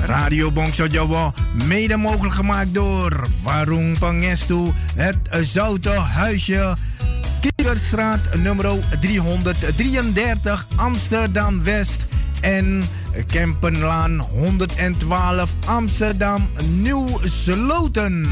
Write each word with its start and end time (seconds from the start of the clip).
Radio 0.00 0.50
Bongso 0.52 0.86
mede 1.66 1.96
mogelijk 1.96 2.34
gemaakt 2.34 2.74
door 2.74 3.26
Warung 3.42 3.98
Pangestu, 3.98 4.72
het 4.94 5.16
Zoute 5.40 5.90
Huisje, 5.90 6.76
Kielerstraat 7.40 8.20
nummer 8.42 8.66
333 9.00 10.66
Amsterdam 10.76 11.62
West 11.62 12.06
en 12.40 12.82
Kempenlaan 13.26 14.18
112 14.18 15.54
Amsterdam 15.66 16.48
Nieuw 16.80 17.18
Sloten. 17.22 18.26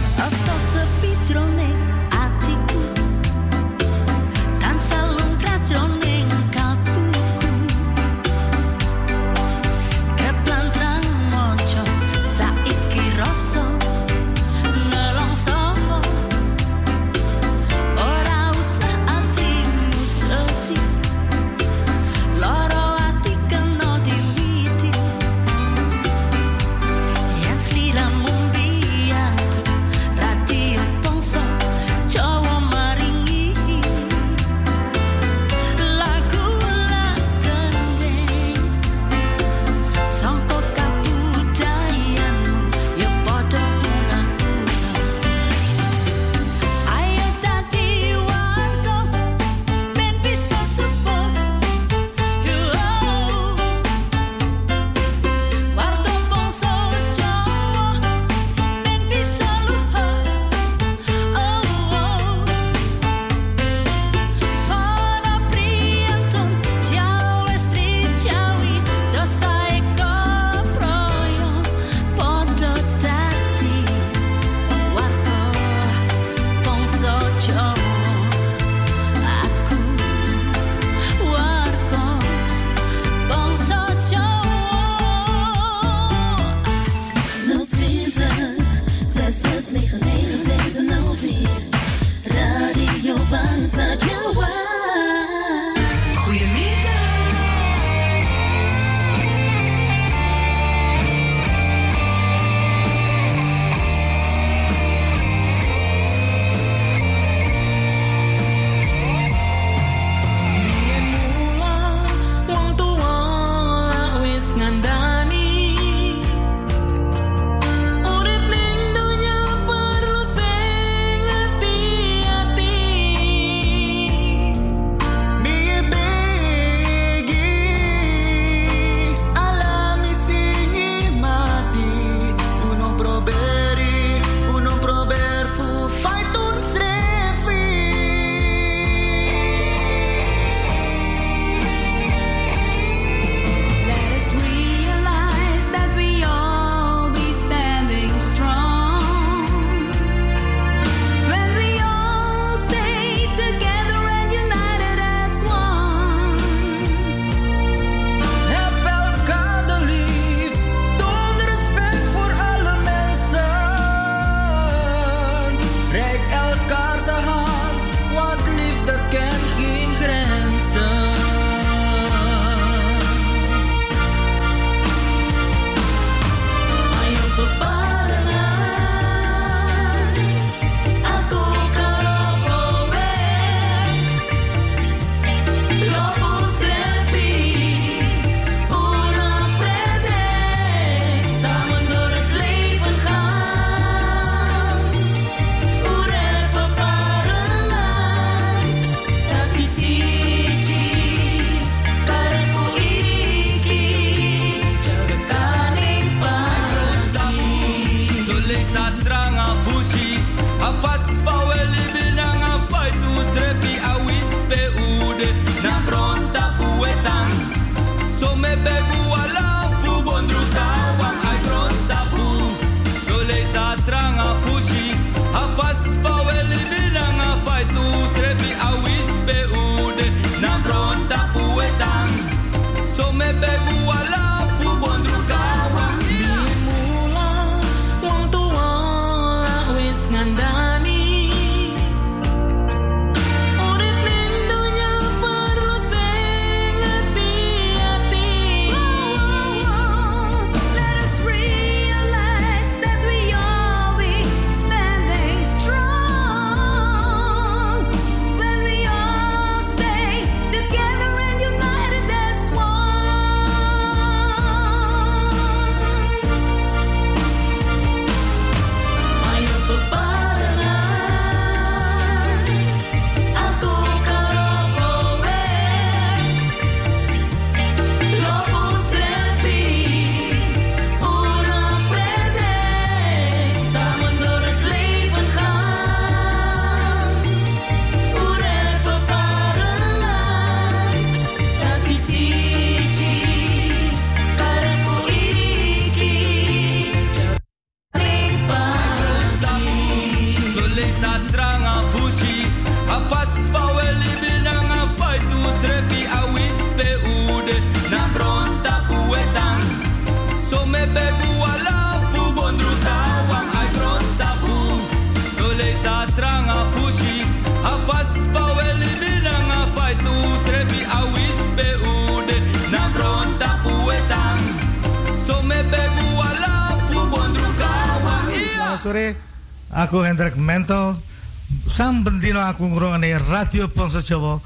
Aku 332.54 332.70
ngrungokne 332.70 333.18
radio 333.34 333.66
Ponso 333.66 333.98
Jawa 333.98 334.38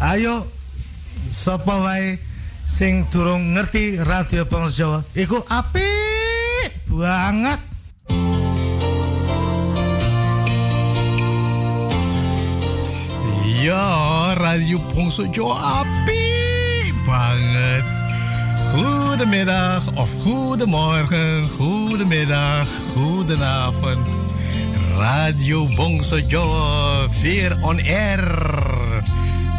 ayo 0.00 0.48
sapa 1.28 1.76
wae 1.76 2.16
sing 2.64 3.04
durung 3.12 3.52
ngerti 3.52 4.00
radio 4.00 4.48
Ponso 4.48 4.72
Jawa 4.72 5.04
iku 5.12 5.36
apik 5.52 6.72
banget 6.88 7.60
Ya, 13.64 14.36
Radio 14.36 14.76
Ponso 14.92 15.24
Jawa 15.32 15.84
apik 15.84 16.92
banget. 17.08 17.84
Goedemiddag 18.76 19.80
of 19.96 20.12
goedemorgen, 20.20 21.48
goedemiddag, 21.56 22.68
goedenavond. 22.92 24.04
Radio 24.98 25.74
Bongsojo 25.74 27.08
weer 27.22 27.62
on 27.62 27.80
air. 27.80 29.02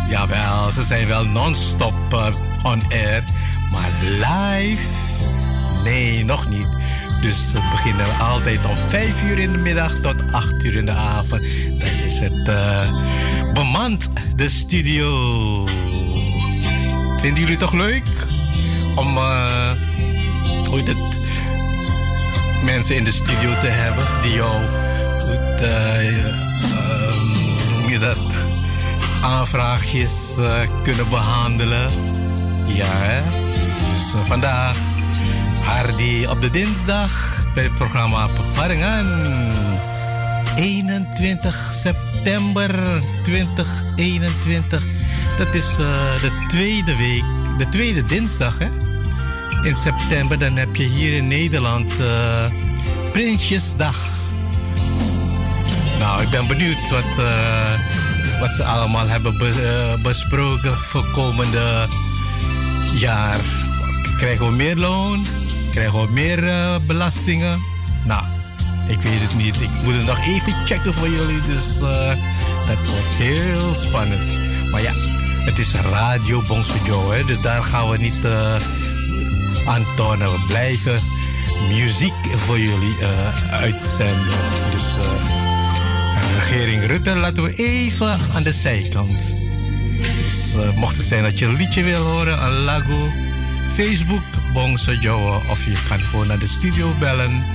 Jawel, 0.10 0.72
ze 0.72 0.84
zijn 0.84 1.08
wel 1.08 1.25
non-stop 1.25 1.94
uh, 2.13 2.27
on 2.63 2.84
air, 2.89 3.24
maar 3.72 3.92
live? 4.01 4.88
Nee, 5.84 6.25
nog 6.25 6.50
niet. 6.50 6.68
Dus 7.22 7.51
we 7.51 7.68
beginnen 7.72 8.06
altijd 8.20 8.65
om 8.65 8.77
5 8.88 9.24
uur 9.24 9.39
in 9.39 9.51
de 9.51 9.58
middag 9.58 9.94
tot 9.94 10.15
8 10.32 10.63
uur 10.63 10.75
in 10.75 10.86
de 10.86 10.92
avond. 10.92 11.42
Dan 11.80 11.89
is 12.06 12.20
het 12.20 12.48
uh, 12.48 13.04
bemand, 13.54 14.10
de 14.36 14.50
studio. 14.50 15.65
Vinden 17.20 17.39
jullie 17.39 17.58
toch 17.58 17.74
leuk? 17.74 18.25
om 18.96 19.18
uh, 19.18 19.72
het, 20.86 20.98
mensen 22.63 22.96
in 22.96 23.04
de 23.04 23.12
studio 23.12 23.60
te 23.60 23.68
hebben 23.68 24.06
die 24.22 24.34
jou 24.34 24.62
goed, 25.55 25.67
uh, 25.67 26.25
noem 27.71 27.89
je 27.89 28.00
dat, 28.00 28.45
aanvraagjes 29.21 30.35
uh, 30.39 30.59
kunnen 30.83 31.09
behandelen. 31.09 31.89
Ja, 32.67 32.88
hè? 32.88 33.21
Dus 33.93 34.27
vandaag, 34.27 34.77
Hardy 35.62 36.25
op 36.25 36.41
de 36.41 36.50
dinsdag 36.50 37.43
bij 37.53 37.63
het 37.63 37.74
programma 37.74 38.27
Paparingan. 38.27 39.05
21 40.55 41.71
september 41.74 43.01
2021. 43.24 44.83
Dat 45.38 45.55
is 45.55 45.75
de 45.75 46.45
tweede 46.47 46.95
week, 46.95 47.24
de 47.57 47.69
tweede 47.69 48.03
dinsdag, 48.03 48.57
hè? 48.57 48.67
in 49.67 49.75
september, 49.75 50.39
dan 50.39 50.55
heb 50.55 50.75
je 50.75 50.83
hier 50.83 51.13
in 51.13 51.27
Nederland 51.27 52.03
Prinsjesdag. 53.12 54.14
Ik 56.25 56.32
ben 56.32 56.48
benieuwd 56.48 56.89
wat, 56.89 57.20
uh, 57.20 57.79
wat 58.39 58.51
ze 58.51 58.63
allemaal 58.63 59.08
hebben 59.08 59.38
be, 59.38 59.96
uh, 59.98 60.03
besproken 60.03 60.77
voor 60.77 61.12
komende 61.12 61.88
jaar. 62.94 63.38
Krijgen 64.17 64.46
we 64.46 64.51
meer 64.51 64.75
loon? 64.75 65.25
Krijgen 65.72 66.01
we 66.01 66.12
meer 66.12 66.41
belastingen? 66.88 67.60
Nou, 68.05 68.24
ik 68.88 69.01
weet 69.01 69.22
het 69.22 69.36
niet. 69.36 69.62
Ik 69.62 69.70
moet 69.84 69.94
het 69.94 70.05
nog 70.05 70.25
even 70.25 70.53
checken 70.65 70.94
voor 70.94 71.10
jullie. 71.10 71.41
Dus 71.41 71.79
dat 71.79 72.77
wordt 72.77 73.15
heel 73.17 73.74
spannend. 73.74 74.22
Maar 74.72 74.82
ja, 74.82 74.91
het 75.46 75.60
is 75.60 75.74
Radio 75.74 76.41
Bongso 76.48 77.12
hè. 77.12 77.25
Dus 77.25 77.41
daar 77.41 77.63
gaan 77.63 77.89
we 77.89 77.98
niet 77.98 78.27
Anton. 79.65 80.17
we 80.17 80.44
blijven 80.48 81.00
muziek 81.67 82.38
voor 82.38 82.60
jullie 82.60 82.96
uitzenden. 83.51 84.38
Dus 84.72 84.98
regering 86.50 86.86
Rutte 86.86 87.16
laten 87.16 87.44
we 87.44 87.56
even 87.56 88.20
aan 88.36 88.44
de 88.44 88.52
zijkant. 88.52 89.36
Dus 89.98 90.56
uh, 90.58 90.75
mocht 90.75 90.98
het 90.98 91.06
zijn 91.06 91.24
dat 91.24 91.40
je 91.40 91.46
een 91.46 91.56
liedje 91.56 91.84
wil 91.84 92.04
horen, 92.04 92.44
een 92.44 92.52
lago, 92.52 93.10
Facebook, 93.74 94.24
Bongso 94.54 94.92
Joe, 94.92 95.42
of 95.50 95.66
je 95.66 95.74
kan 95.88 96.00
gewoon 96.00 96.28
naar 96.28 96.40
de 96.40 96.48
studio 96.48 96.94
bellen. 97.00 97.46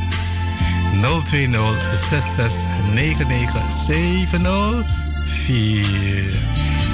020 1.24 1.98
66 2.08 2.70
99 2.94 3.72
704. 3.72 5.84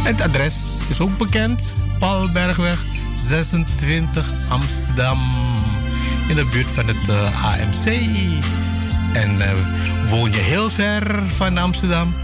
Het 0.04 0.20
adres 0.20 0.82
is 0.88 1.00
ook 1.00 1.18
bekend. 1.18 1.74
Paul 1.98 2.32
Bergweg 2.32 2.84
26 3.14 4.32
Amsterdam. 4.48 5.20
In 6.28 6.34
de 6.34 6.48
buurt 6.52 6.66
van 6.66 6.86
het 6.86 7.08
eh, 7.08 7.44
AMC. 7.44 7.84
En 9.16 9.38
uh, 9.38 10.10
woon 10.10 10.32
je 10.32 10.38
heel 10.38 10.70
ver 10.70 11.22
van 11.36 11.58
Amsterdam? 11.58 12.14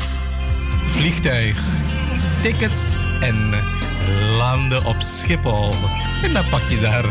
Vliegtuig, 0.85 1.65
tickets 2.43 2.85
en 3.21 3.51
uh, 3.51 4.37
landen 4.37 4.85
op 4.85 4.97
Schiphol. 4.99 5.75
En 6.23 6.33
dan 6.33 6.49
pak 6.49 6.69
je 6.69 6.81
daar 6.81 7.11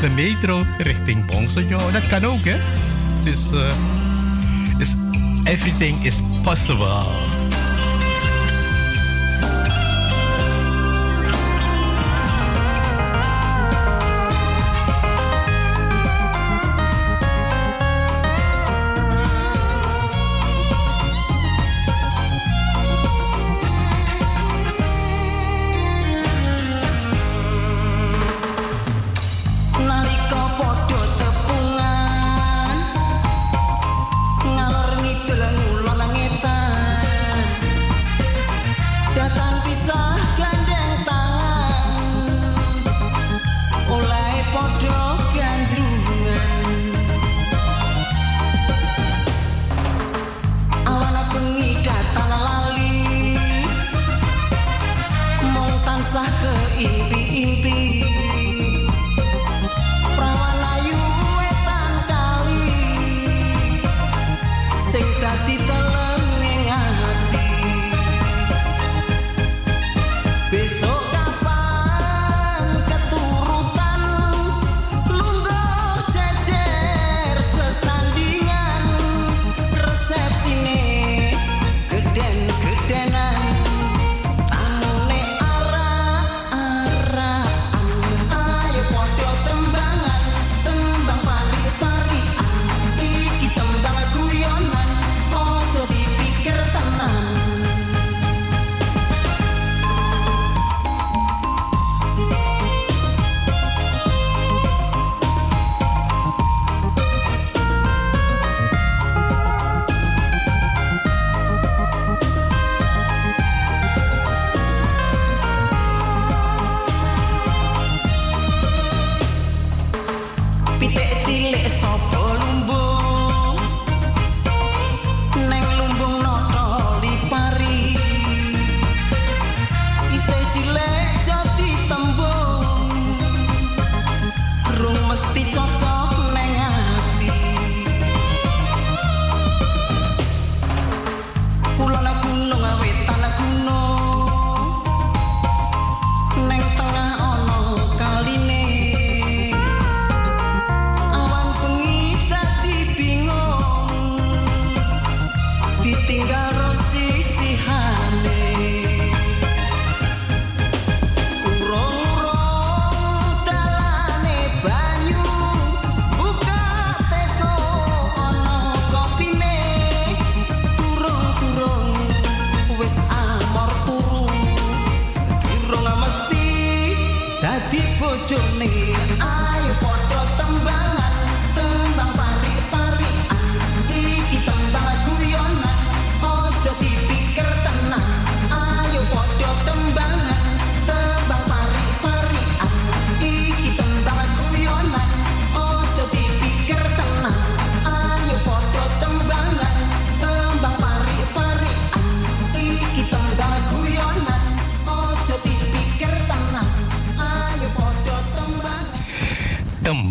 de 0.00 0.10
metro 0.14 0.62
richting 0.78 1.26
Bongsojo. 1.26 1.90
Dat 1.92 2.06
kan 2.08 2.24
ook, 2.24 2.44
hè? 2.44 2.56
Dus, 3.24 3.52
everything 5.44 6.04
is 6.04 6.14
possible. 6.42 7.04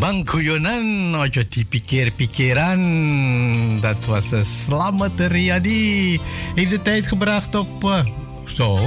Guyonan, 0.07 1.15
ojo 1.15 1.41
dipikir-pikiran. 1.49 2.81
Dat 3.81 4.05
was 4.05 4.31
een 4.31 4.45
Slamet 4.45 5.19
Riyadi. 5.19 6.19
Heeft 6.55 6.69
de 6.69 6.81
tijd 6.81 7.07
gebracht 7.07 7.55
op 7.55 7.83
uh, 7.83 7.99
zo 8.45 8.79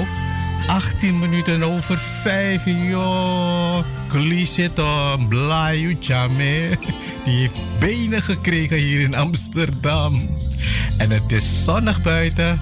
18 0.67 1.19
minuten 1.19 1.63
over 1.63 1.99
5. 1.99 2.63
Joh, 2.65 3.79
Kliseton, 4.09 5.29
Blaju 5.29 5.97
Chame. 6.01 6.79
Die 7.25 7.39
heeft 7.39 7.61
benen 7.79 8.23
gekregen 8.23 8.77
hier 8.77 9.01
in 9.01 9.15
Amsterdam. 9.15 10.31
En 10.97 11.11
het 11.11 11.33
is 11.33 11.65
zonnig 11.65 12.03
buiten, 12.03 12.61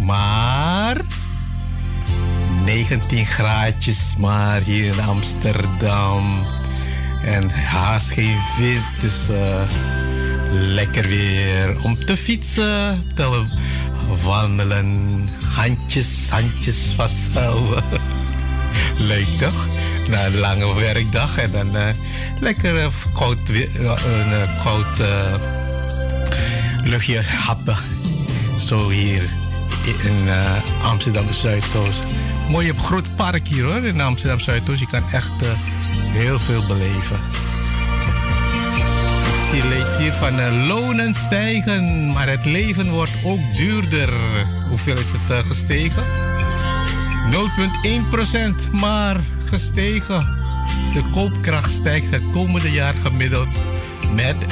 maar 0.00 1.00
19 2.64 3.26
graadjes 3.26 4.14
maar 4.18 4.62
hier 4.62 4.84
in 4.84 5.00
Amsterdam. 5.00 6.46
En 7.24 7.50
haast 7.50 8.10
geen 8.10 8.38
wind, 8.58 8.84
dus 9.00 9.30
uh, 9.30 9.62
lekker 10.50 11.08
weer 11.08 11.82
om 11.82 12.04
te 12.04 12.16
fietsen, 12.16 13.02
te 13.14 13.44
wandelen, 14.24 15.20
handjes, 15.54 16.30
handjes 16.30 16.92
vasthouden. 16.94 17.84
Leuk 19.10 19.26
toch? 19.38 19.66
Na 20.08 20.26
een 20.26 20.38
lange 20.38 20.74
werkdag 20.74 21.38
en 21.38 21.50
dan 21.50 21.76
uh, 21.76 21.88
lekker 22.40 22.90
koud, 23.14 23.48
een 23.48 24.48
koud 24.62 25.02
luchtje 26.84 27.22
happen. 27.22 27.76
Zo 28.58 28.88
hier 28.88 29.22
in 29.84 30.28
Amsterdam 30.82 31.32
Zuidoost. 31.32 32.04
Mooi, 32.48 32.72
groot 32.74 33.16
park 33.16 33.48
hier 33.48 33.64
hoor 33.64 33.84
in 33.84 34.00
Amsterdam 34.00 34.38
Zuidoost. 34.38 34.80
Je 34.80 34.86
kan 34.86 35.02
echt 35.12 35.42
heel 36.00 36.38
veel 36.38 36.66
beleven. 36.66 37.20
Ik 39.34 39.40
zie 39.50 39.68
lees 39.68 39.96
hier 39.96 40.12
van 40.12 40.38
uh, 40.38 40.66
lonen 40.66 41.14
stijgen, 41.14 42.12
maar 42.12 42.28
het 42.28 42.44
leven 42.44 42.90
wordt 42.90 43.18
ook 43.24 43.40
duurder. 43.56 44.10
Hoeveel 44.68 44.98
is 44.98 45.12
het 45.12 45.30
uh, 45.30 45.38
gestegen? 45.38 46.04
0,1% 47.30 48.70
maar 48.80 49.16
gestegen. 49.46 50.26
De 50.94 51.02
koopkracht 51.12 51.72
stijgt 51.72 52.10
het 52.10 52.22
komende 52.32 52.70
jaar 52.70 52.94
gemiddeld 52.94 53.48
met 54.14 54.36
0,1%. 54.36 54.44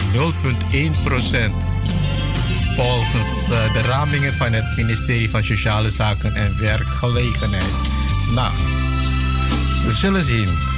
Volgens 2.74 3.50
uh, 3.50 3.72
de 3.72 3.80
ramingen 3.80 4.34
van 4.34 4.52
het 4.52 4.76
ministerie 4.76 5.30
van 5.30 5.42
Sociale 5.42 5.90
Zaken 5.90 6.34
en 6.34 6.60
Werkgelegenheid. 6.60 7.74
Nou, 8.34 8.52
we 9.84 9.92
zullen 9.92 10.22
zien. 10.22 10.77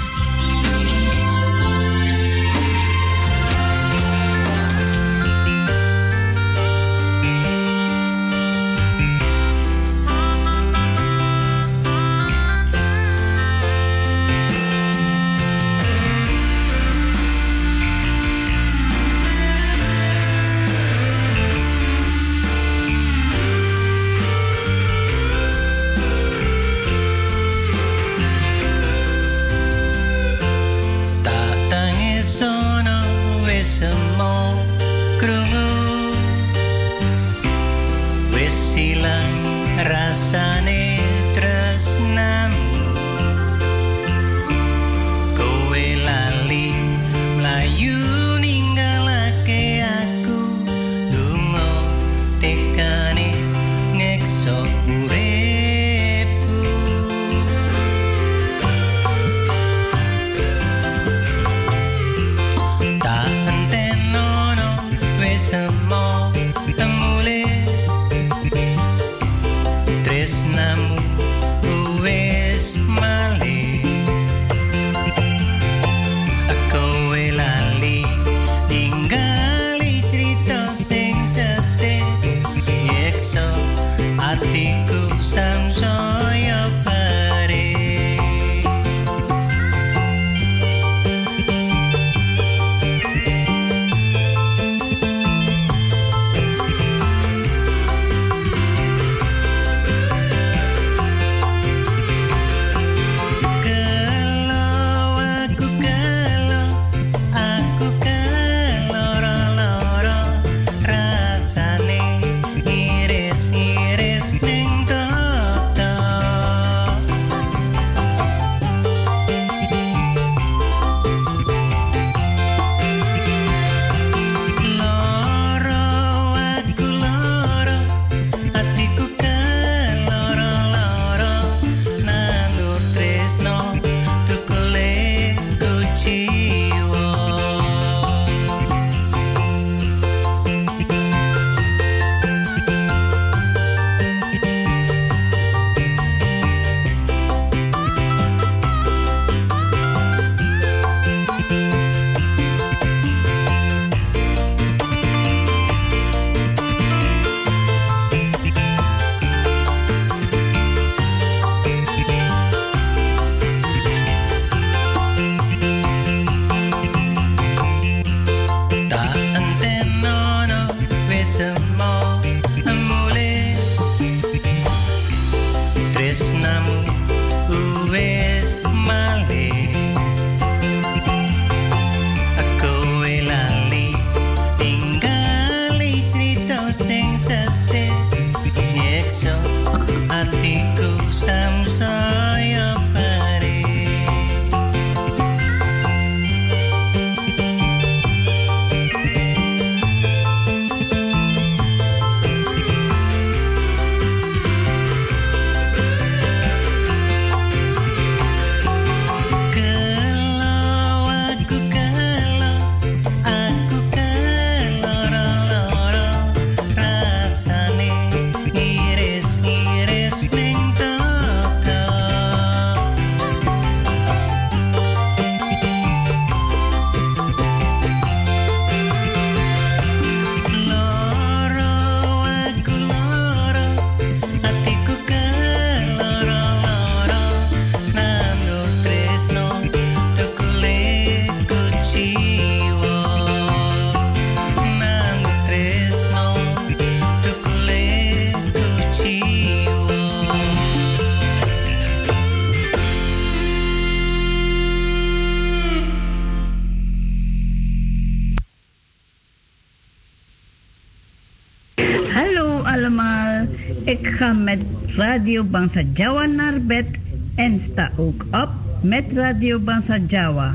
Radio 265.00 265.44
Bangsa 265.44 265.80
Jawa 265.94 266.26
naar 266.26 266.60
bed 266.60 266.86
en 267.34 267.60
sta 267.60 267.90
ook 267.96 268.24
op 268.30 268.48
met 268.82 269.04
Radio 269.12 269.58
Bangsa 269.58 269.98
Jawa. 270.06 270.54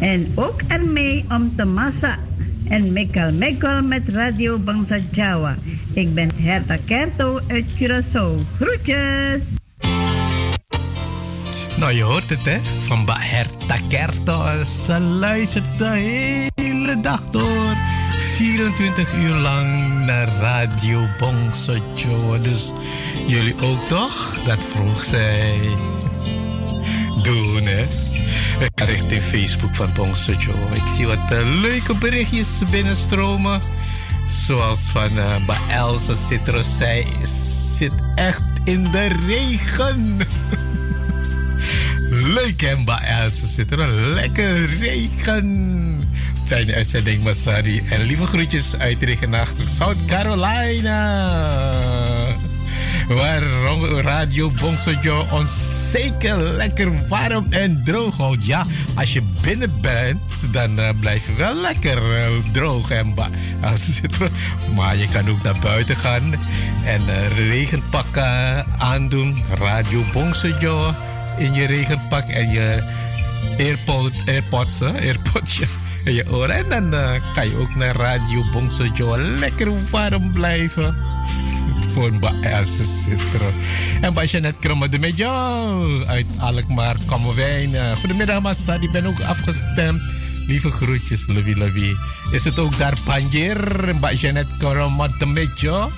En 0.00 0.32
ook 0.34 0.62
ermee 0.68 1.24
om 1.28 1.52
te 1.56 1.64
massa 1.64 2.16
en 2.68 2.92
mekal 2.92 3.32
mekal 3.32 3.82
met 3.82 4.08
Radio 4.08 4.58
Bangsa 4.58 4.98
Jawa. 5.10 5.56
Ik 5.92 6.14
ben 6.14 6.30
Herta 6.36 6.76
Kerto 6.84 7.40
uit 7.46 7.64
Curaçao. 7.78 8.42
Groetjes! 8.60 9.42
Nou, 11.76 11.92
je 11.92 12.02
hoort 12.02 12.30
het 12.30 12.44
hè, 12.44 12.58
van 12.86 13.04
Herta 13.08 13.76
Kerto. 13.88 14.64
Ze 14.86 15.00
luistert 15.00 15.78
de 15.78 16.50
hele 16.54 17.00
dag 17.00 17.30
door. 17.30 17.76
24 18.36 19.14
uur 19.14 19.34
lang 19.34 20.04
naar 20.06 20.28
Radio 20.40 21.06
Bangsa 21.18 21.72
Jawa. 21.94 22.38
Dus 22.38 22.72
Jullie 23.30 23.54
ook 23.60 23.86
toch? 23.88 24.42
Dat 24.44 24.66
vroeg 24.74 25.02
zij. 25.02 25.58
Doen, 27.22 27.62
hè? 27.62 27.82
Ik 28.60 28.80
richting 28.80 29.22
Facebook 29.22 29.74
van 29.74 29.90
Bongso 29.94 30.32
Joe. 30.32 30.54
Ik 30.74 30.82
zie 30.96 31.06
wat 31.06 31.32
uh, 31.32 31.60
leuke 31.60 31.94
berichtjes 31.94 32.48
binnenstromen. 32.70 33.60
Zoals 34.46 34.80
van 34.80 35.16
uh, 35.16 35.34
eh, 35.34 35.76
Elsa 35.76 36.14
Citrus. 36.14 36.76
Zij 36.76 37.06
zit 37.76 37.92
echt 38.14 38.42
in 38.64 38.90
de 38.90 39.08
regen. 39.26 40.16
Leuk 42.36 42.60
hè, 42.60 42.74
Elsa 43.22 43.46
Citrus. 43.46 44.14
Lekker 44.14 44.78
regen. 44.78 46.08
Fijne 46.44 46.74
uitzending, 46.74 47.24
Masari. 47.24 47.82
En 47.90 48.02
lieve 48.02 48.26
groetjes 48.26 48.78
uit 48.78 49.02
regenachtig 49.02 49.68
South 49.68 50.04
Carolina. 50.06 50.98
Waar 53.10 53.42
Radio 54.02 54.50
Bongsojo 54.50 55.26
ons 55.30 55.50
zeker 55.90 56.38
lekker 56.38 57.08
warm 57.08 57.46
en 57.50 57.84
droog 57.84 58.16
houdt. 58.16 58.46
Ja, 58.46 58.66
als 58.94 59.12
je 59.12 59.22
binnen 59.42 59.80
bent, 59.80 60.20
dan 60.52 60.78
uh, 60.78 60.88
blijf 61.00 61.26
je 61.26 61.34
wel 61.34 61.54
lekker 61.54 62.18
uh, 62.18 62.26
droog 62.52 62.90
en 62.90 63.14
Maar 64.76 64.96
je 64.96 65.08
kan 65.12 65.30
ook 65.30 65.42
naar 65.42 65.58
buiten 65.58 65.96
gaan 65.96 66.34
en 66.84 67.02
uh, 67.06 67.28
regenpak 67.48 68.16
aandoen. 68.78 69.42
Radio 69.54 70.02
Bongsojo 70.12 70.94
in 71.38 71.54
je 71.54 71.66
regenpak 71.66 72.28
en 72.28 72.50
je 72.50 72.82
airpod, 73.58 74.12
airpods, 74.26 74.82
airpods 74.82 75.60
in 76.04 76.14
je 76.14 76.32
oren. 76.32 76.54
En 76.54 76.90
dan 76.90 77.20
kan 77.34 77.48
je 77.48 77.56
ook 77.56 77.74
naar 77.74 77.96
Radio 77.96 78.50
Bongsojo 78.52 79.18
lekker 79.18 79.90
warm 79.90 80.32
blijven 80.32 80.96
voor 81.92 82.12
Else 82.40 82.84
Citro. 82.84 83.52
En 84.00 84.12
Ba 84.12 84.24
Janet 84.24 84.54
Kromme 84.58 84.88
de 84.88 84.98
Mejo 84.98 86.04
uit 86.04 86.26
Alkmaar, 86.38 86.96
Kammerwijn. 87.06 87.70
Uh, 87.70 87.92
goedemiddag 87.92 88.40
Massa, 88.42 88.78
die 88.78 88.90
ben 88.90 89.06
ook 89.06 89.20
afgestemd. 89.20 90.00
Lieve 90.46 90.70
groetjes, 90.70 91.26
Louis 91.26 91.56
Louis. 91.56 91.96
Is 92.30 92.44
het 92.44 92.58
ook 92.58 92.78
daar 92.78 92.94
Panjer, 93.04 93.94
Ba 94.00 94.12
Janet 94.12 94.46
Kromme 94.58 95.08
de 95.18 95.26
Mejo? 95.26 95.90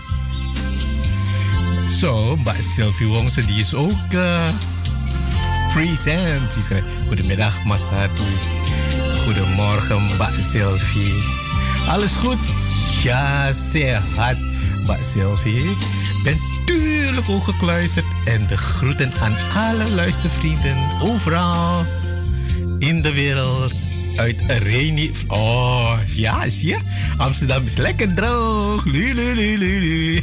Zo, 1.98 2.36
Ba 2.36 2.54
Sylvie 2.74 3.06
Wongse, 3.06 3.44
die 3.46 3.60
is 3.60 3.74
ook 3.74 4.12
uh, 4.12 4.40
present. 5.72 6.54
Die 6.54 6.62
zei, 6.62 6.82
goedemiddag 7.06 7.64
Massa. 7.64 8.08
Goedemorgen, 9.24 10.16
Ba 10.18 10.30
Sylvie. 10.40 11.22
Alles 11.88 12.12
goed? 12.12 12.38
Ja, 13.02 13.52
sehat. 13.52 14.51
Mbak 14.82 15.04
Sylvie. 15.04 15.76
Ben 16.24 16.38
tuurlijk 16.64 17.28
ook 17.28 17.44
gekluisterd. 17.44 18.06
En 18.24 18.46
de 18.46 18.56
groeten 18.56 19.12
aan 19.20 19.36
alle 19.54 19.90
luistervrienden 19.90 20.78
overal 21.00 21.86
in 22.78 23.02
de 23.02 23.14
wereld. 23.14 23.72
Uit 24.16 24.40
Reni. 24.46 25.10
Oh, 25.26 25.98
ja, 26.04 26.48
zie 26.48 26.68
je? 26.68 26.78
Amsterdam 27.16 27.64
is 27.64 27.76
lekker 27.76 28.14
droog. 28.14 28.84
Lulu, 28.84 29.34
lulu, 29.34 29.58
lulu. 29.58 30.22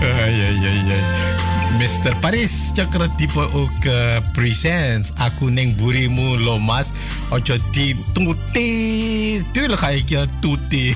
ai, 0.00 0.40
ai, 0.40 0.66
ai, 0.66 0.90
ai. 0.90 1.61
Mr. 1.80 2.12
Paris 2.20 2.72
Cakra 2.76 3.08
tipe 3.16 3.40
ook 3.40 3.80
uh, 3.88 4.20
presents. 4.36 5.12
Aku 5.16 5.48
neng 5.48 5.72
burimu 5.76 6.36
lomas. 6.36 6.92
Ojo 7.32 7.56
di 7.72 7.96
tunggu 8.12 8.36
ti. 8.52 9.40
Tuurlijk 9.52 9.80
ga 9.80 9.88
ik 9.88 10.08
je 10.08 10.26
tuti. 10.40 10.92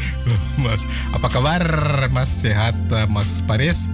mas, 0.64 0.84
apa 1.16 1.28
kabar 1.32 1.64
Mas 2.12 2.28
sehat 2.28 2.76
uh, 2.92 3.08
Mas 3.08 3.40
Paris? 3.48 3.88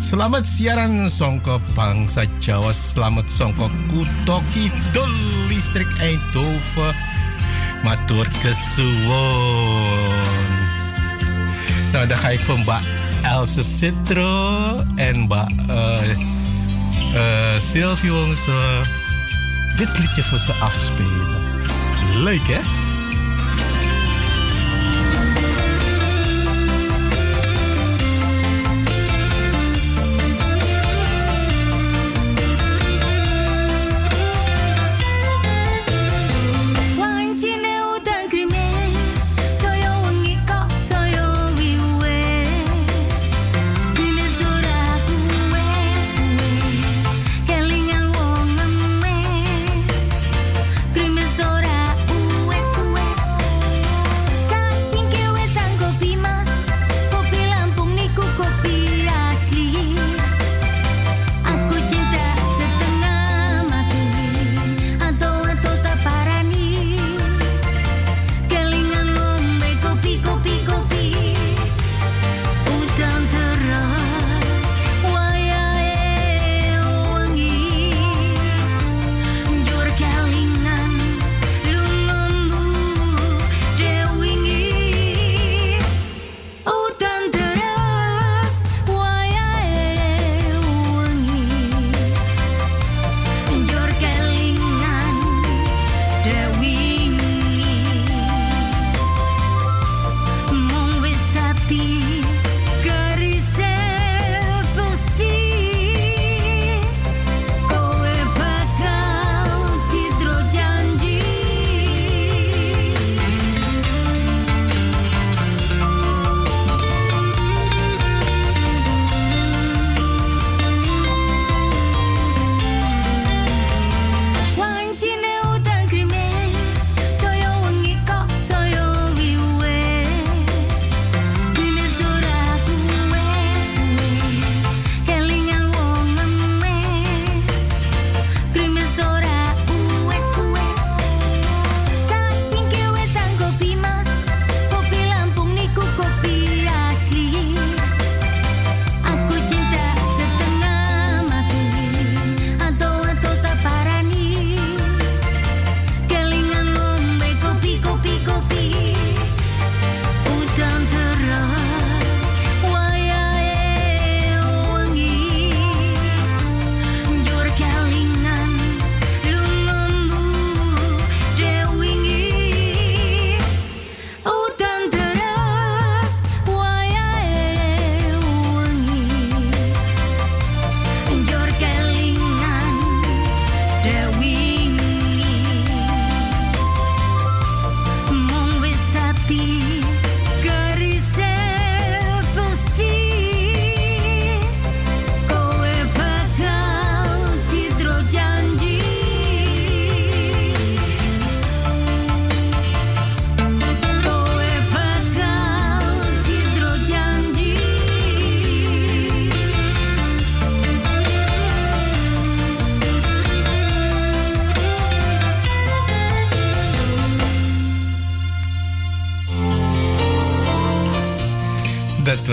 Selamat 0.00 0.48
siaran 0.48 1.12
Songko 1.12 1.60
Bangsa 1.76 2.24
Jawa 2.40 2.72
Selamat 2.72 3.28
Songko 3.28 3.68
Kutoki 3.92 4.72
Dol 4.96 5.12
Listrik 5.44 5.92
Eindhoven 6.00 6.96
Matur 7.84 8.24
kesuwon 8.40 10.24
Nou 11.92 12.04
dan 12.08 12.16
ga 12.16 12.32
ik 12.32 12.40
van 12.48 12.64
Mbak 12.64 12.99
Else 13.22 13.62
Citro 13.62 14.82
en 14.94 15.20
Mbak 15.20 15.50
uh, 15.68 15.98
uh, 17.14 17.60
Sylvie 17.60 18.10
Wongso 18.10 18.82
dit 19.76 19.98
liedje 19.98 20.22
voor 20.22 20.38
ze 20.38 20.52
afspelen. 20.52 21.42
Leuk 22.22 22.46
hè? 22.46 22.79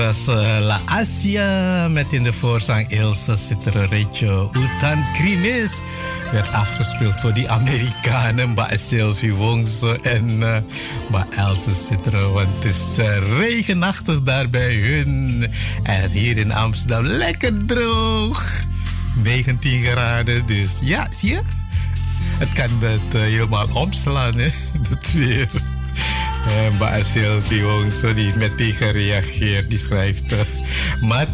Was 0.08 0.28
uh, 0.28 0.58
La 0.62 0.80
Asia 0.86 1.88
met 1.88 2.14
in 2.14 2.24
de 2.24 2.34
voorzang 2.34 2.90
Ilse 2.90 3.36
Citterecho. 3.36 4.52
Utan 4.54 5.06
Krimis 5.14 5.82
werd 6.32 6.52
afgespeeld 6.52 7.20
voor 7.20 7.34
die 7.34 7.50
Amerikanen. 7.50 8.50
Mbak 8.50 8.78
Sylvie 8.78 9.34
Wongso 9.34 9.94
en 9.94 10.30
uh, 10.30 10.58
Mbak 11.10 11.26
Else 11.26 11.74
Citteren. 11.74 12.34
Want 12.34 12.48
het 12.56 12.66
is 12.66 13.00
uh, 13.00 13.38
regenachtig 13.38 14.22
daar 14.22 14.50
bij 14.50 14.76
hun. 14.76 15.48
En 15.84 16.10
hier 16.10 16.38
in 16.38 16.52
Amsterdam 16.52 17.06
lekker 17.06 17.66
droog. 17.66 18.64
19 19.24 19.82
graden, 19.82 20.46
dus 20.46 20.80
ja, 20.82 21.08
zie 21.12 21.30
je? 21.30 21.42
Het 22.40 22.54
kan 22.54 22.70
uh, 22.82 23.22
helemaal 23.22 23.68
omslaan, 23.74 24.38
hè? 24.38 24.50
Het 24.90 25.14
weer. 25.14 25.67
Uh, 26.58 26.74
Mbak 26.74 27.04
Sylvie 27.04 27.62
Wongso 27.62 28.14
die 28.14 28.34
meteen 28.38 28.74
gereageerd. 28.74 29.70
Die 29.70 29.78
schrijft... 29.78 30.32
Uh, 30.34 30.40
maar 31.02 31.28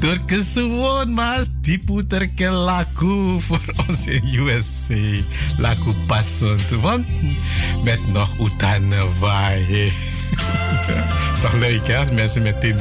die 1.61 1.79
poeter 1.79 2.27
ke 2.35 2.49
laku 2.49 3.39
voor 3.39 3.61
ons 3.87 4.07
in 4.07 4.23
USA. 4.35 5.23
Laku 5.57 5.93
passen. 6.07 6.57
Want 6.81 7.07
met 7.83 8.07
nog 8.11 8.29
utane 8.39 9.07
waaien. 9.19 9.91
is 11.33 11.41
toch 11.41 11.53
leuk, 11.53 11.87
hè? 11.87 11.97
Als 11.97 12.11
mensen 12.11 12.41
meteen 12.41 12.77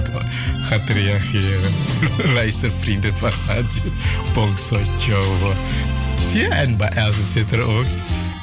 gaan 0.62 0.86
reageren. 0.86 1.72
Luistervrienden 2.34 3.14
van 3.14 3.30
Radio 3.46 3.92
Bongso 4.34 4.78
Show. 5.00 5.52
Zie 6.26 6.40
je? 6.40 6.48
En 6.48 6.76
bij 6.76 6.88
Elze 6.88 7.22
zit 7.22 7.52
er 7.52 7.62
ook. 7.62 7.86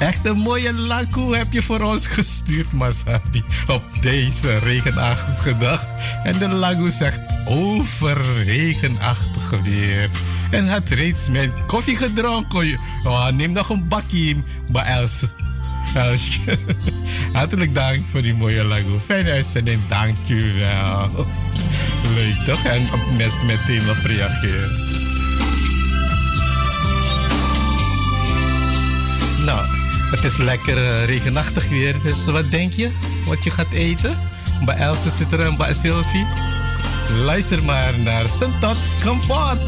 Echt 0.00 0.26
een 0.26 0.36
mooie 0.36 0.72
lakoe 0.72 1.36
heb 1.36 1.52
je 1.52 1.62
voor 1.62 1.80
ons 1.80 2.06
gestuurd, 2.06 2.72
Masadi. 2.72 3.44
Op 3.66 3.82
deze 4.00 4.58
regenachtige 4.58 5.56
dag. 5.56 5.86
En 6.24 6.38
de 6.38 6.48
lagoe 6.48 6.90
zegt 6.90 7.20
over 7.44 8.22
regenachtige 8.44 9.62
weer. 9.62 10.10
En 10.50 10.68
had 10.68 10.88
reeds 10.88 11.28
mijn 11.28 11.52
koffie 11.66 11.96
gedronken. 11.96 12.78
Oh, 13.04 13.28
neem 13.28 13.52
nog 13.52 13.70
een 13.70 13.88
bakje 13.88 14.36
bij 14.70 14.84
Els. 14.84 15.22
Elsje. 15.94 16.58
Hartelijk 17.32 17.74
dank 17.74 18.04
voor 18.10 18.22
die 18.22 18.34
mooie 18.34 18.64
lagoe. 18.64 19.00
Fijne 19.00 19.30
uitzending, 19.30 19.80
dank 19.88 20.16
u 20.28 20.52
wel. 20.58 21.26
Leuk 22.14 22.36
toch? 22.46 22.64
En 22.64 22.92
op 22.92 23.00
mensen 23.18 23.46
meteen 23.46 23.90
op 23.90 24.04
reageren. 24.04 24.88
Nou, 29.44 29.79
het 30.10 30.24
is 30.24 30.36
lekker 30.36 30.78
uh, 30.78 31.04
regenachtig 31.04 31.68
weer. 31.68 31.96
Dus 32.02 32.24
wat 32.24 32.50
denk 32.50 32.72
je? 32.72 32.90
Wat 33.26 33.44
je 33.44 33.50
gaat 33.50 33.72
eten? 33.72 34.18
Bij 34.64 34.76
Else 34.76 35.10
zit 35.10 35.32
er 35.32 35.40
en 35.40 35.56
bij 35.56 35.74
Sylvie. 35.74 36.26
Luister 37.24 37.64
maar 37.64 37.98
naar 37.98 38.28
Sentat 38.28 38.78
Kampot. 39.02 39.58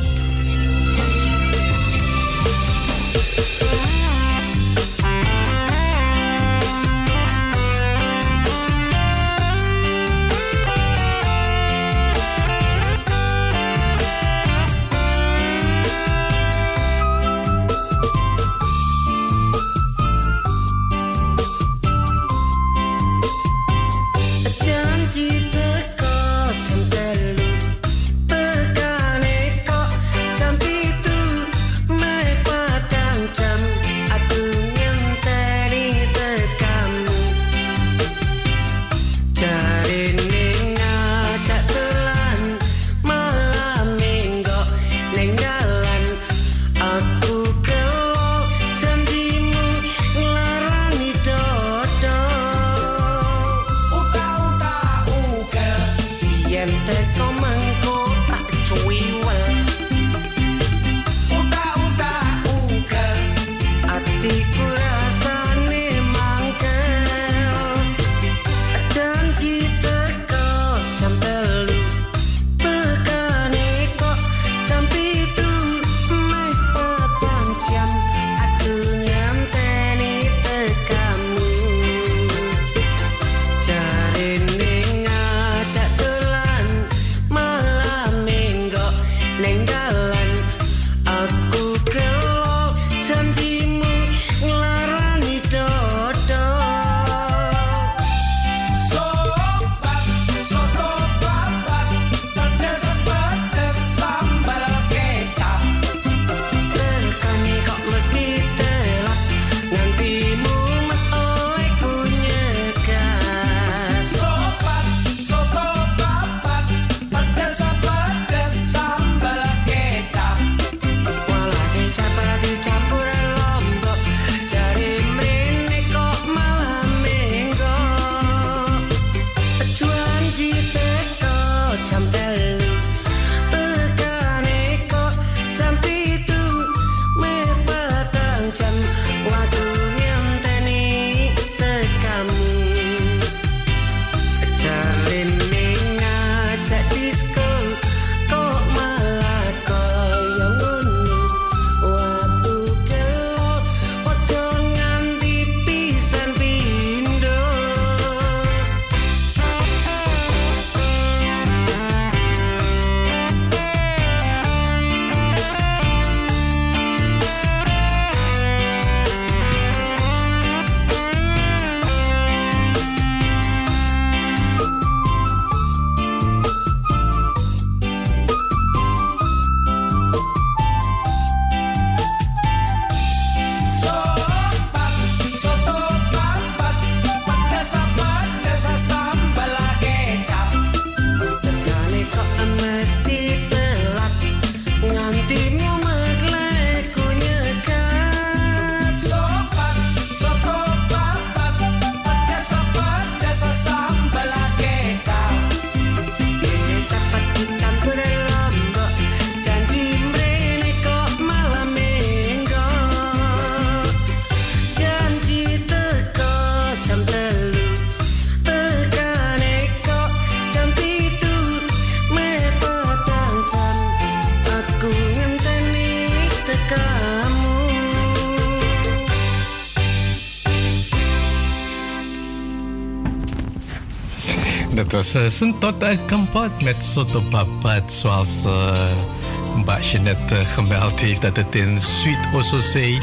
Was 234.92 235.14
uh, 235.16 235.52
uh, 235.82 236.06
kampot 236.06 236.62
met 236.62 236.84
soto 236.84 237.20
papat, 237.30 237.92
zoals 237.92 238.44
uh, 238.46 239.64
Basje 239.64 239.98
net 239.98 240.32
uh, 240.32 240.38
gemeld 240.40 241.00
heeft 241.00 241.20
dat 241.20 241.36
het 241.36 241.54
in 241.54 241.80
Zuid-Ossosee 241.80 243.02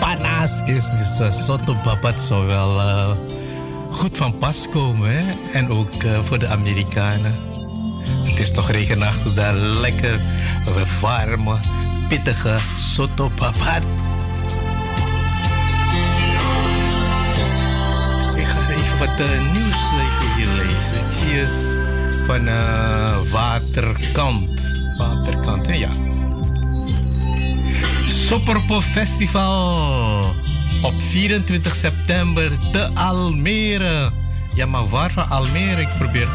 panas 0.00 0.62
is. 0.66 0.90
Dus 0.90 1.20
uh, 1.20 1.30
soto 1.30 1.76
papat 1.82 2.20
zou 2.20 2.46
wel 2.46 2.80
goed 3.90 4.16
van 4.16 4.38
pas 4.38 4.68
komen. 4.68 5.10
Hè? 5.16 5.34
En 5.52 5.70
ook 5.70 5.92
voor 6.22 6.38
de 6.38 6.46
Amerikanen. 6.46 7.34
Het 8.22 8.40
is 8.40 8.52
toch 8.52 8.70
regenachtig 8.70 9.34
daar. 9.34 9.54
Lekker 9.54 10.20
warme, 11.00 11.56
pittige 12.08 12.56
soto 12.74 13.28
papat. 13.28 13.82
Ik 18.36 18.46
ga 18.46 18.68
even 18.68 18.98
wat 18.98 19.18
nieuws 19.52 19.90
Cheers 21.10 21.52
van 22.26 22.48
uh, 22.48 23.18
Waterkant. 23.30 24.60
Waterkant, 24.98 25.66
hè? 25.66 25.72
Ja. 25.72 25.90
Soperpo 28.06 28.80
Festival 28.80 30.34
op 30.82 30.94
24 30.98 31.74
september 31.74 32.50
te 32.70 32.90
Almere. 32.94 34.10
Ja, 34.54 34.66
maar 34.66 34.88
waar 34.88 35.10
van 35.10 35.28
Almere? 35.28 35.80
Ik 35.80 35.88
probeer 35.98 36.28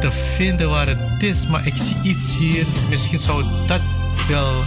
te 0.00 0.10
vinden 0.10 0.70
waar 0.70 0.86
het 0.86 1.22
is, 1.22 1.46
maar 1.46 1.66
ik 1.66 1.76
zie 1.76 1.96
iets 2.02 2.38
hier. 2.38 2.66
Misschien 2.88 3.18
zou 3.18 3.44
dat 3.66 3.80
wel 4.28 4.62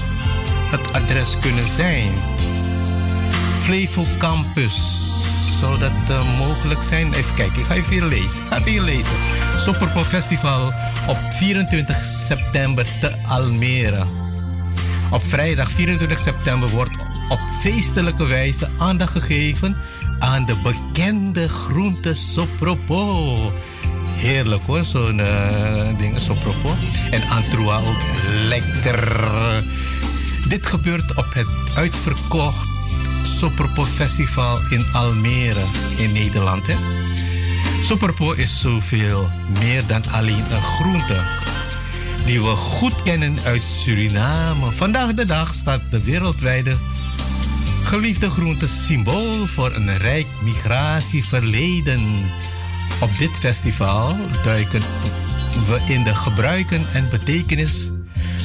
het 0.70 0.94
adres 0.94 1.40
kunnen 1.40 1.68
zijn. 1.68 2.12
Flevo 3.62 4.06
Campus. 4.18 5.09
Zou 5.60 5.80
dat 5.80 5.92
uh, 6.10 6.38
mogelijk 6.38 6.84
zijn? 6.84 7.14
Even 7.14 7.36
kijken, 7.36 7.60
ik 7.60 7.66
ga 7.66 7.74
even 7.74 8.08
lezen. 8.08 8.42
Ik 8.42 8.48
ga 8.48 8.58
even 8.58 8.84
lezen. 8.84 9.16
Sopperpo 9.58 10.04
Festival 10.04 10.66
op 11.08 11.18
24 11.30 11.96
september 11.96 12.86
te 13.00 13.16
Almere. 13.28 14.06
Op 15.12 15.24
vrijdag 15.24 15.72
24 15.72 16.20
september 16.20 16.70
wordt 16.70 16.92
op 17.30 17.40
feestelijke 17.62 18.26
wijze 18.26 18.70
aandacht 18.78 19.12
gegeven 19.12 19.76
aan 20.20 20.46
de 20.46 20.56
bekende 20.64 21.50
groente 21.50 22.14
sopropo. 22.14 23.36
Heerlijk 24.14 24.64
hoor, 24.66 24.84
zo'n 24.84 25.20
uh, 25.20 25.98
ding, 25.98 26.20
sopropo. 26.20 26.76
En 27.12 27.30
antroa 27.30 27.78
ook 27.78 28.02
lekker. 28.48 29.24
Dit 30.48 30.66
gebeurt 30.66 31.16
op 31.16 31.34
het 31.34 31.76
uitverkocht 31.76 32.79
Sopropo 33.38 33.86
Festival 33.86 34.60
in 34.70 34.86
Almere 34.94 35.66
in 35.98 36.12
Nederland. 36.12 36.68
Hè? 36.68 36.76
Sopropo 37.84 38.32
is 38.32 38.60
zoveel 38.60 39.30
meer 39.60 39.84
dan 39.88 40.04
alleen 40.12 40.52
een 40.52 40.64
groente 40.64 41.22
die 42.26 42.42
we 42.42 42.56
goed 42.56 43.02
kennen 43.02 43.38
uit 43.46 43.62
Suriname. 43.62 44.72
Vandaag 44.72 45.14
de 45.14 45.26
dag 45.26 45.54
staat 45.54 45.82
de 45.92 46.04
wereldwijde 46.04 46.78
geliefde 47.84 48.30
groente 48.30 48.68
symbool 48.68 49.46
voor 49.46 49.76
een 49.76 49.98
rijk 49.98 50.28
migratieverleden. 50.44 52.02
Op 53.02 53.18
dit 53.18 53.38
festival 53.38 54.18
duiken 54.44 54.82
we 55.68 55.82
in 55.88 56.04
de 56.04 56.16
gebruiken 56.16 56.82
en 56.94 57.10
betekenis, 57.10 57.92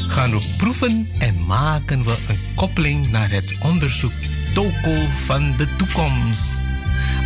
gaan 0.08 0.30
we 0.30 0.54
proeven 0.56 1.08
en 1.18 1.46
maken 1.46 2.04
we 2.04 2.16
een 2.28 2.38
koppeling 2.54 3.10
naar 3.10 3.30
het 3.30 3.54
onderzoek 3.60 4.12
Toko 4.54 5.06
van 5.24 5.54
de 5.56 5.76
toekomst. 5.76 6.60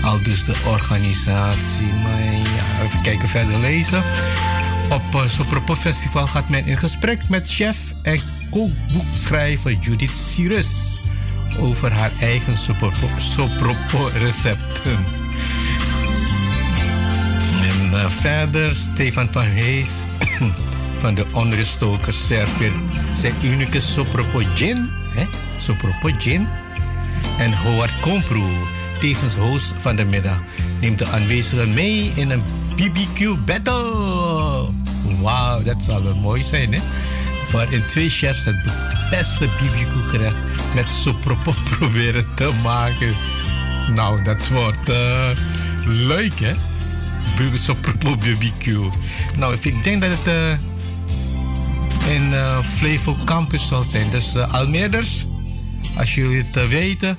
Al 0.03 0.23
dus 0.23 0.45
de 0.45 0.63
organisatie. 0.67 1.93
Maar 2.03 2.23
ja, 2.33 2.83
even 2.85 3.03
kijken 3.03 3.29
verder 3.29 3.59
lezen. 3.59 4.03
Op 4.91 5.15
uh, 5.15 5.27
Sopropo 5.27 5.75
Festival 5.75 6.27
gaat 6.27 6.49
men 6.49 6.67
in 6.67 6.77
gesprek 6.77 7.29
met 7.29 7.51
chef 7.51 7.77
en 8.03 8.21
kookboekschrijver 8.51 9.73
Judith 9.73 10.11
Cyrus 10.11 11.01
over 11.61 11.93
haar 11.93 12.13
eigen 12.21 12.57
Sopropo, 12.57 13.09
sopropo 13.19 14.11
recepten. 14.19 14.99
En 17.63 17.91
uh, 17.91 18.11
verder 18.11 18.75
Stefan 18.75 19.29
van 19.31 19.43
Hees 19.45 19.91
van 21.01 21.15
de 21.15 21.27
Onruststokers 21.33 22.27
serveert 22.27 22.75
zijn 23.13 23.35
unieke 23.43 23.81
Sopropo 23.81 24.39
gin. 24.39 24.89
Hè? 25.11 25.25
Sopropo 25.59 26.11
gin. 26.19 26.49
En 27.39 27.59
Howard 27.59 28.01
Komproe, 28.01 28.51
tevens 29.01 29.35
host 29.35 29.75
van 29.81 29.97
de 29.97 30.05
middag, 30.05 30.39
neemt 30.81 30.99
de 30.99 31.07
aanwezigen 31.07 31.75
mee 31.75 32.13
in 32.15 32.31
een 32.31 32.43
BBQ 32.77 33.45
battle. 33.47 34.69
Wauw, 35.21 35.63
dat 35.63 35.83
zal 35.83 36.03
wel 36.03 36.15
mooi 36.15 36.43
zijn, 36.43 36.73
hè? 36.73 36.81
Waarin 37.53 37.85
twee 37.87 38.09
chefs 38.09 38.45
het 38.45 38.57
beste 39.11 39.47
BBQ 39.47 40.09
gerecht 40.11 40.37
met 40.75 40.87
sopropo 41.03 41.55
proberen 41.79 42.27
te 42.35 42.51
maken. 42.63 43.15
Nou, 43.95 44.23
dat 44.23 44.49
wordt 44.49 44.89
uh, 44.89 45.31
leuk, 45.85 46.39
hè? 46.41 46.53
Sopropo 47.59 48.17
BBQ. 48.17 48.77
Nou, 49.37 49.57
ik 49.61 49.83
denk 49.83 50.01
dat 50.01 50.11
het 50.11 50.27
uh, 50.27 50.53
in 52.15 52.31
uh, 52.31 52.59
Flevo 52.77 53.17
Campus 53.25 53.69
zal 53.69 53.83
zijn. 53.83 54.11
Dus 54.11 54.37
Almeerders, 54.37 55.27
als 55.99 56.15
jullie 56.15 56.45
het 56.51 56.69
weten, 56.69 57.19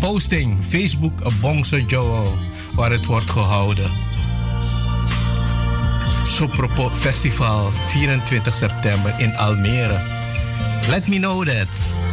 posting 0.00 0.56
Facebook 0.68 1.22
Bongse 1.40 1.84
Joe, 1.84 2.26
waar 2.74 2.90
het 2.90 3.06
wordt 3.06 3.30
gehouden. 3.30 3.90
Sopropo 6.26 6.90
Festival 6.94 7.70
24 7.88 8.54
september 8.54 9.14
in 9.18 9.34
Almere. 9.36 10.00
Let 10.88 11.08
me 11.08 11.16
know 11.16 11.46
that. 11.46 12.11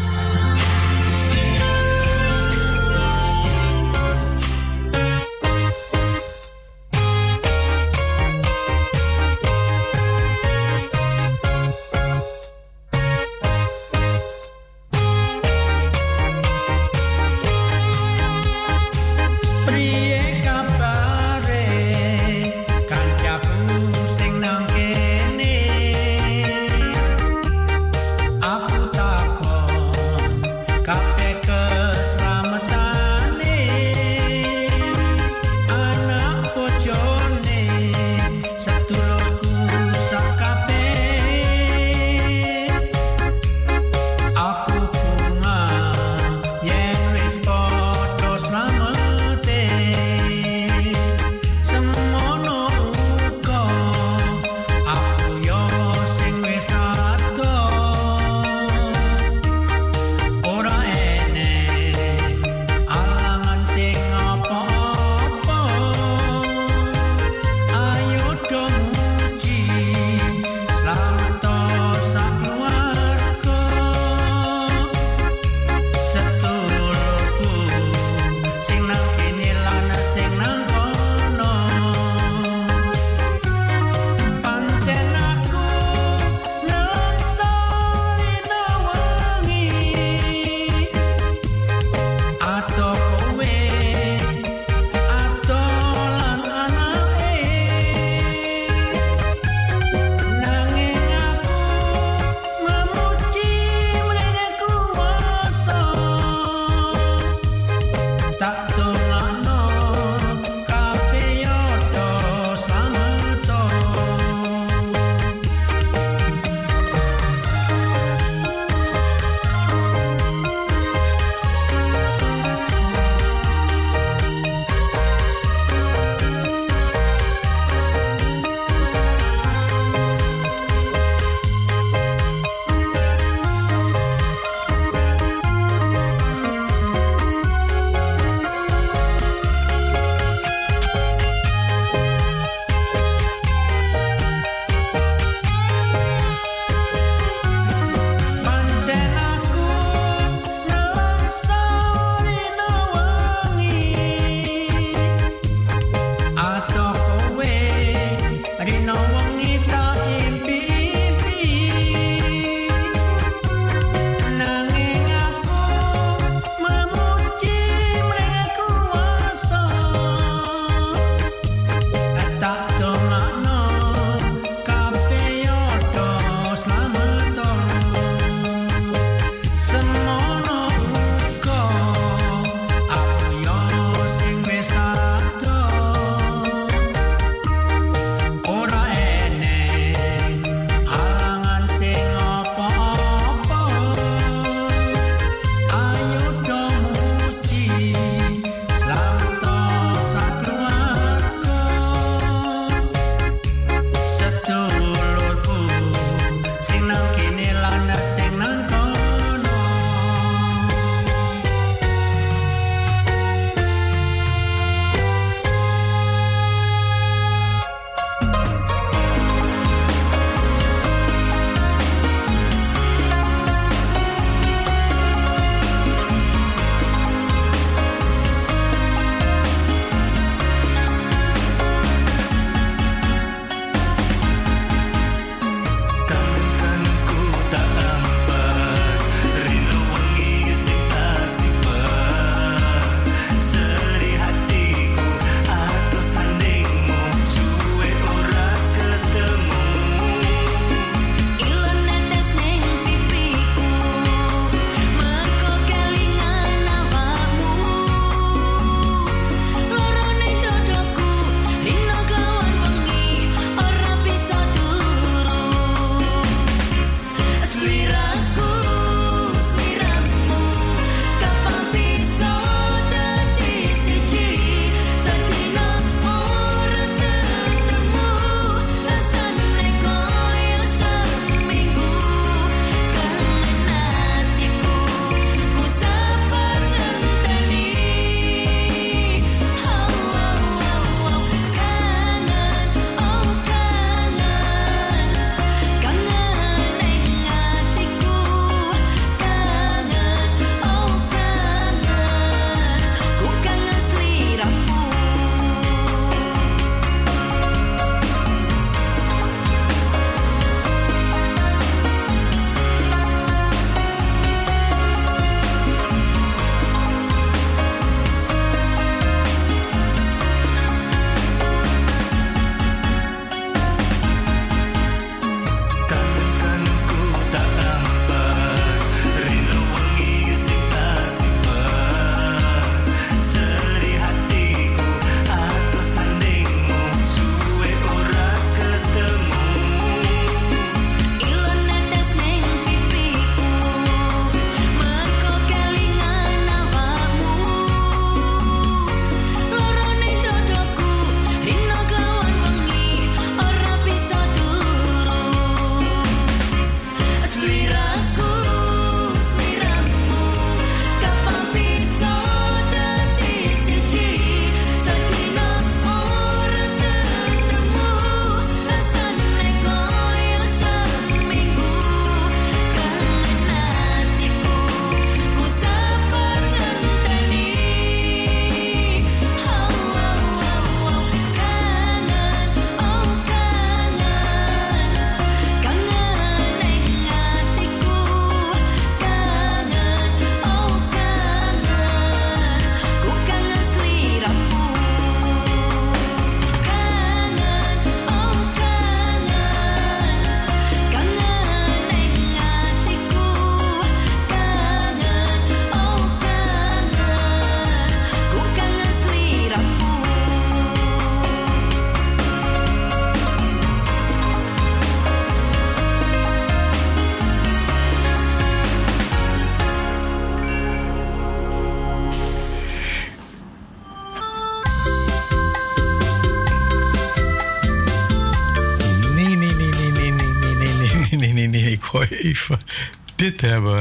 Dit 433.16 433.42
hebben. 433.42 433.78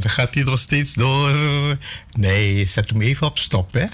Dan 0.00 0.10
gaat 0.10 0.34
hij 0.34 0.42
nog 0.42 0.58
steeds 0.58 0.94
door. 0.94 1.32
Nee, 2.16 2.66
zet 2.66 2.90
hem 2.90 3.02
even 3.02 3.26
op 3.26 3.38
stop, 3.38 3.72
hè. 3.72 3.86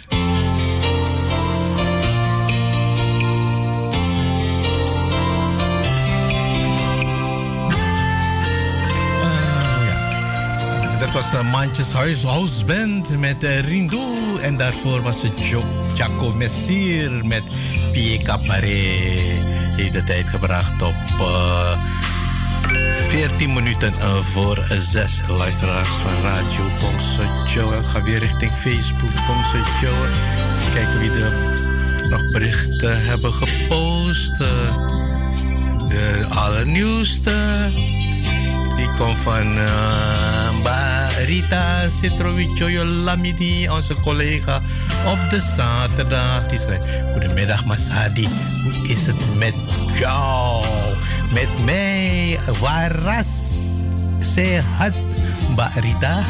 was 11.14 11.32
een 11.32 11.46
Manches 11.46 11.92
House 12.22 12.64
Band 12.64 13.18
met 13.18 13.44
uh, 13.44 13.60
Rindo. 13.60 14.36
En 14.40 14.56
daarvoor 14.56 15.02
was 15.02 15.22
het 15.22 15.48
Jaco 15.94 16.32
Messier 16.36 17.26
met 17.26 17.42
Pie 17.92 18.18
Cabaret. 18.18 18.62
Heeft 19.76 19.92
de 19.92 20.04
tijd 20.04 20.28
gebracht 20.28 20.82
op 20.82 20.94
eh, 21.20 21.78
14 23.14 23.52
minuten 23.52 23.92
uh, 23.92 24.16
voor 24.16 24.64
6 24.68 25.20
luisteraars 25.28 25.88
van 25.88 26.20
Radio 26.22 26.70
Bongse 26.78 27.22
Joe. 27.44 27.76
Ik 27.76 27.84
ga 27.84 28.02
weer 28.02 28.18
richting 28.18 28.56
Facebook 28.56 29.26
Bongse 29.26 29.56
Joe. 29.80 30.08
Kijken 30.74 30.98
wie 30.98 31.10
er 31.10 31.32
nog 32.08 32.30
berichten 32.30 33.04
hebben 33.04 33.32
gepost. 33.32 34.38
de 35.88 36.26
allernieuwste. 36.28 37.70
Die 38.76 38.92
komt 38.96 39.18
van 39.18 39.58
uh, 39.58 40.04
Rita 41.26 41.88
Citrovicio 41.88 42.84
Lamidi, 42.84 43.68
onze 43.68 43.94
collega 43.94 44.62
op 45.06 45.30
de 45.30 45.40
zaterdag. 45.56 46.48
Die 46.48 46.58
zei: 46.58 46.78
Goedemiddag, 47.12 47.64
Masadi. 47.64 48.28
Hoe 48.62 48.88
is 48.88 49.06
het 49.06 49.36
met 49.36 49.54
jou? 49.98 50.83
Met 51.34 51.64
mij, 51.64 52.38
Waras. 52.60 53.28
Sehat, 54.18 54.94
Mbak 55.50 55.74
Rita. 55.74 56.22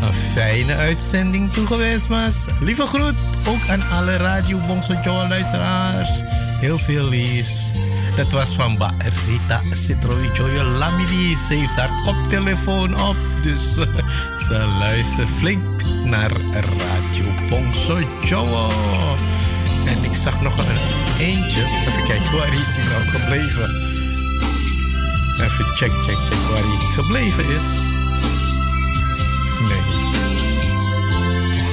Een 0.00 0.12
fijne 0.12 0.76
uitzending 0.76 1.52
toegeweest, 1.52 2.08
Mas. 2.08 2.46
Lieve 2.60 2.86
groet 2.86 3.14
ook 3.48 3.68
aan 3.68 3.82
alle 3.90 4.16
Radio 4.16 4.58
Bongso 4.66 4.94
luisteraars. 5.28 6.22
Heel 6.60 6.78
veel 6.78 7.08
liefs. 7.08 7.74
Dat 8.16 8.32
was 8.32 8.54
van 8.54 8.76
Ba 8.78 8.94
Rita 8.98 9.60
Citrovicio 9.70 10.62
Lamidi. 10.62 11.36
Ze 11.36 11.54
heeft 11.54 11.76
haar 11.76 12.02
koptelefoon 12.04 13.00
op. 13.00 13.16
Dus 13.42 13.74
ze 14.46 14.74
luistert 14.78 15.28
flink 15.38 15.82
naar 16.04 16.30
Radio 16.30 17.24
Bongso 17.48 17.98
Joe. 18.24 18.70
En 19.86 20.04
ik 20.04 20.14
zag 20.14 20.40
nog 20.40 20.56
een 20.68 20.78
eentje. 21.18 21.62
Even 21.88 22.04
kijken, 22.04 22.38
waar 22.38 22.54
is 22.54 22.76
hij 22.76 22.84
nou 22.84 23.08
gebleven? 23.08 23.91
Even 25.38 25.76
check, 25.76 25.90
check, 26.02 26.16
check 26.16 26.38
waar 26.50 26.62
hij 26.62 26.86
gebleven 26.94 27.44
is. 27.48 27.80
Nee. 29.68 29.80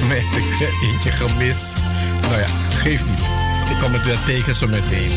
Nee, 0.08 0.18
ik 0.18 0.58
heb 0.58 0.70
eentje 0.82 1.10
gemist. 1.10 1.76
Nou 2.20 2.38
ja, 2.38 2.46
geeft 2.74 3.08
niet. 3.08 3.20
Ik 3.70 3.78
kom 3.78 3.92
het 3.92 4.04
weer 4.04 4.18
tegen 4.26 4.54
zo 4.54 4.66
meteen. 4.66 5.10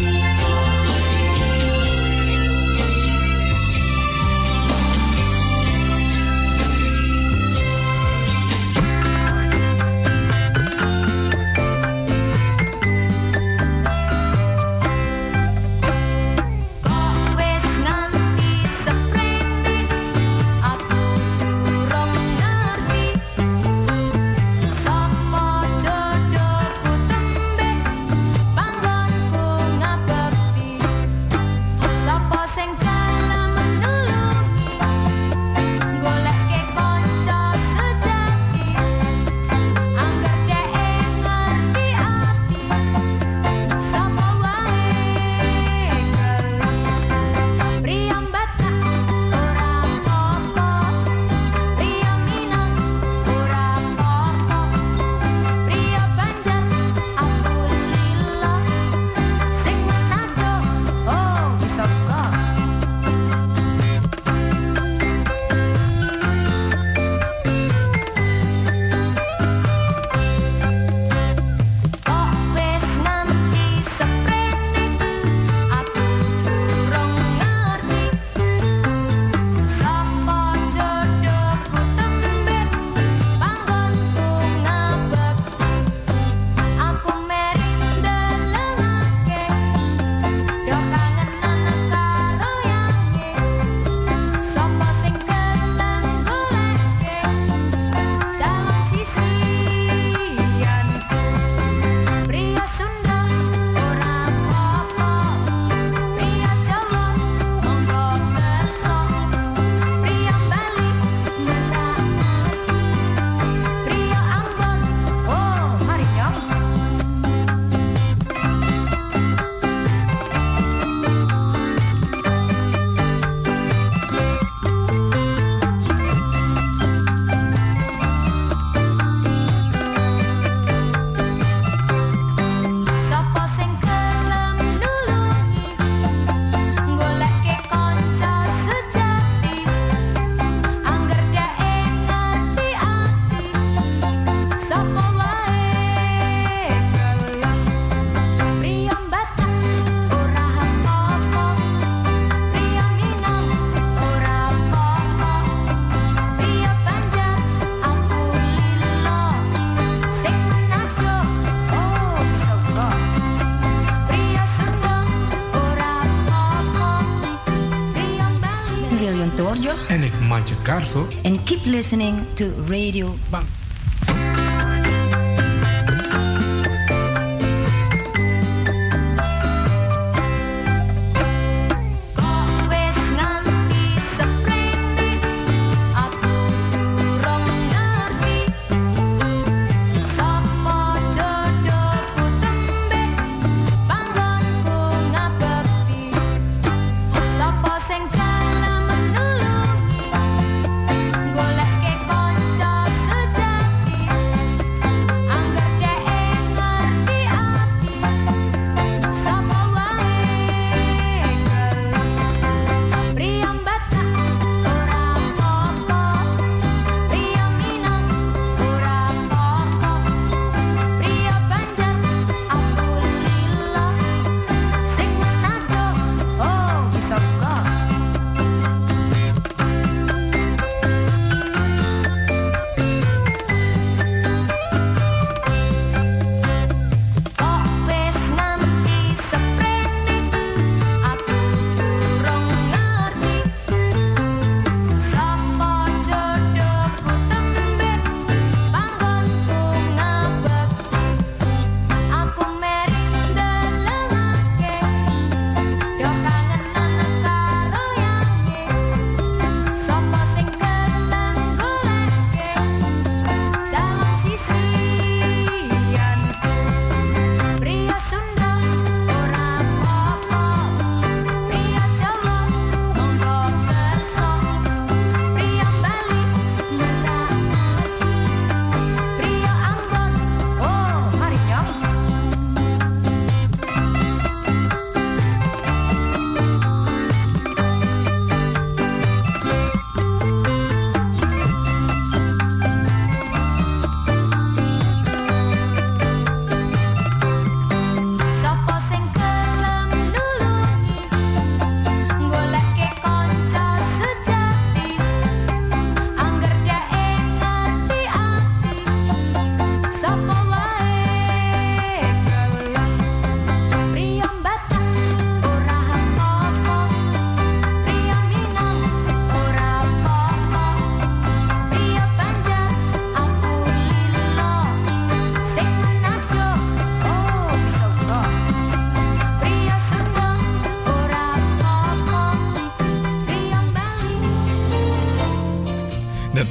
Listening 171.74 172.16
to 172.36 172.46
Radio 172.70 173.08
Bang. 173.32 173.63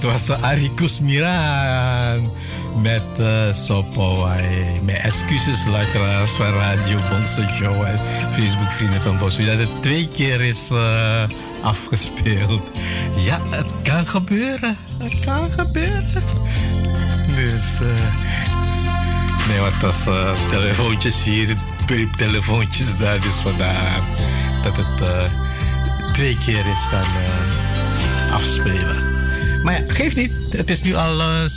Dat 0.01 0.13
was 0.13 0.41
Arikus 0.41 1.01
Miran 1.01 2.27
met 2.83 3.03
uh, 3.21 3.53
Sopowai. 3.53 4.81
Met 4.83 4.95
excuses, 4.95 5.67
luisteraars 5.67 6.31
van 6.31 6.47
Radio 6.47 6.99
Bongso 7.09 7.43
Show 7.55 7.83
en 7.83 7.99
Facebook 8.33 8.71
Vrienden 8.71 9.01
van 9.01 9.19
Boswil. 9.19 9.47
Dat 9.47 9.59
het 9.59 9.83
twee 9.83 10.09
keer 10.09 10.41
is 10.41 10.69
uh, 10.73 11.23
afgespeeld. 11.63 12.71
Ja, 13.17 13.41
het 13.51 13.81
kan 13.83 14.07
gebeuren. 14.07 14.77
Het 14.99 15.25
kan 15.25 15.51
gebeuren. 15.51 16.23
Dus, 17.35 17.81
uh, 17.83 17.89
nee, 19.49 19.61
wat 19.61 19.81
dat 19.81 20.11
telefoontjes 20.51 21.25
hier, 21.25 21.57
telefoontjes 22.17 22.97
daar. 22.97 23.21
Dus 23.21 23.35
vandaar 23.43 24.03
dat 24.63 24.77
het 24.77 25.03
twee 26.13 26.39
keer 26.45 26.67
is 26.67 26.87
gaan 26.91 27.05
afspelen. 28.33 29.22
Maar 29.63 29.73
ja, 29.73 29.85
geeft 29.87 30.17
niet. 30.17 30.33
Het 30.51 30.71
is 30.71 30.83
nu 30.83 30.95
al 30.95 31.49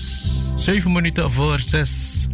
zeven 0.56 0.92
minuten 0.92 1.32
voor 1.32 1.60
zes 1.60 2.28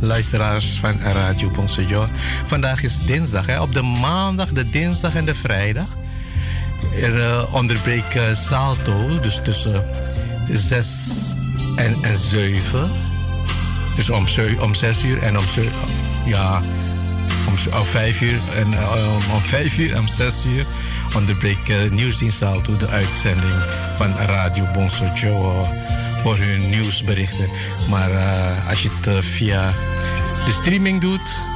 luisteraars 0.00 0.78
van 0.78 1.00
Radio 1.00 1.50
Bonsojo. 1.50 2.06
Vandaag 2.46 2.82
is 2.82 2.98
dinsdag. 2.98 3.46
Hè? 3.46 3.60
Op 3.60 3.72
de 3.72 3.82
maandag, 3.82 4.48
de 4.48 4.70
dinsdag 4.70 5.14
en 5.14 5.24
de 5.24 5.34
vrijdag. 5.34 5.96
Er 7.00 7.16
uh, 7.16 7.54
onderbreekt 7.54 8.16
uh, 8.16 8.22
Salto, 8.34 9.20
dus 9.20 9.40
tussen 9.44 9.84
zes 10.48 10.98
en, 11.76 11.96
en 12.02 12.16
zeven. 12.16 12.90
Dus 13.96 14.10
om, 14.10 14.26
om 14.60 14.74
zes 14.74 15.04
uur 15.04 15.22
en 15.22 15.38
om 15.38 15.44
ja, 16.26 16.62
om, 17.46 17.54
om 17.78 17.84
vijf 17.84 18.20
uur 18.20 18.40
en 18.54 18.72
uh, 18.72 19.34
om 19.34 19.40
vijf 19.40 19.78
uur 19.78 19.92
en 19.92 19.98
om 19.98 20.08
zes 20.08 20.44
uur 20.46 20.66
onderbreekt 21.16 21.68
uh, 21.68 21.90
Nieuwsdienst 21.90 22.36
Salto 22.36 22.76
de 22.76 22.88
uitzending 22.88 23.52
van 23.96 24.16
Radio 24.16 24.66
Bonsojo 24.72 25.66
voor 26.16 26.36
hun 26.36 26.70
nieuwsberichten. 26.70 27.48
Maar 27.88 28.10
uh, 28.10 28.68
als 28.68 28.82
je 28.82 28.90
het 29.00 29.24
via 29.24 29.72
de 30.44 30.52
streaming 30.52 31.00
doet, 31.00 31.46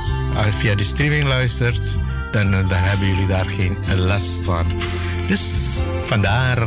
via 0.51 0.75
de 0.75 0.83
streaming 0.83 1.25
luistert, 1.25 1.97
dan, 2.31 2.51
dan 2.51 2.69
hebben 2.73 3.09
jullie 3.09 3.27
daar 3.27 3.47
geen 3.47 3.77
last 3.97 4.45
van. 4.45 4.67
Dus 5.29 5.77
vandaar. 6.07 6.67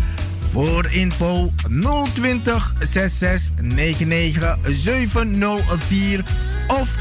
Voor 0.50 0.86
info 0.90 1.52
020 2.14 2.74
66 2.80 3.62
99 3.62 4.58
704 4.62 6.24
of 6.66 6.94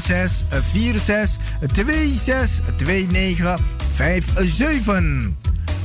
06 0.00 0.44
46 0.50 1.36
26 1.60 2.60
29 2.76 3.58
57. 3.96 5.41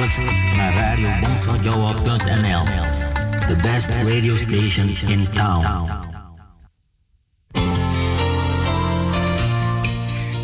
Dagelijks 0.00 0.56
naar 0.56 0.74
radiobonsodjoa.nl. 0.74 2.64
The 3.46 3.56
best 3.62 3.86
radio 3.86 4.36
station 4.36 4.88
in 5.06 5.28
town. 5.30 5.90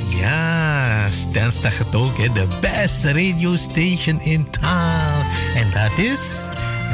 Ja, 0.08 1.10
zegt 1.50 1.78
het 1.78 1.94
ook, 1.94 2.16
hè. 2.18 2.30
The 2.32 2.46
best 2.60 3.04
radio 3.04 3.56
station 3.56 4.20
in 4.20 4.50
town. 4.50 5.26
En 5.54 5.70
dat 5.70 5.98
is 6.04 6.46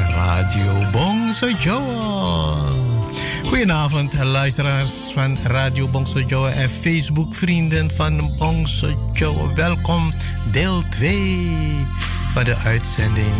Radio 0.09 0.89
Bongso 0.91 1.49
Joa. 1.59 2.57
Goedenavond, 3.45 4.23
luisteraars 4.23 4.91
van 5.13 5.37
Radio 5.43 5.87
Bongso 5.87 6.19
Joa 6.19 6.49
en 6.49 6.69
Facebook-vrienden 6.69 7.91
van 7.95 8.21
Bongso 8.37 9.09
Joa. 9.13 9.53
Welkom, 9.55 10.11
deel 10.51 10.83
2 10.89 12.12
van 12.33 12.43
de 12.43 12.55
uitzending. 12.55 13.33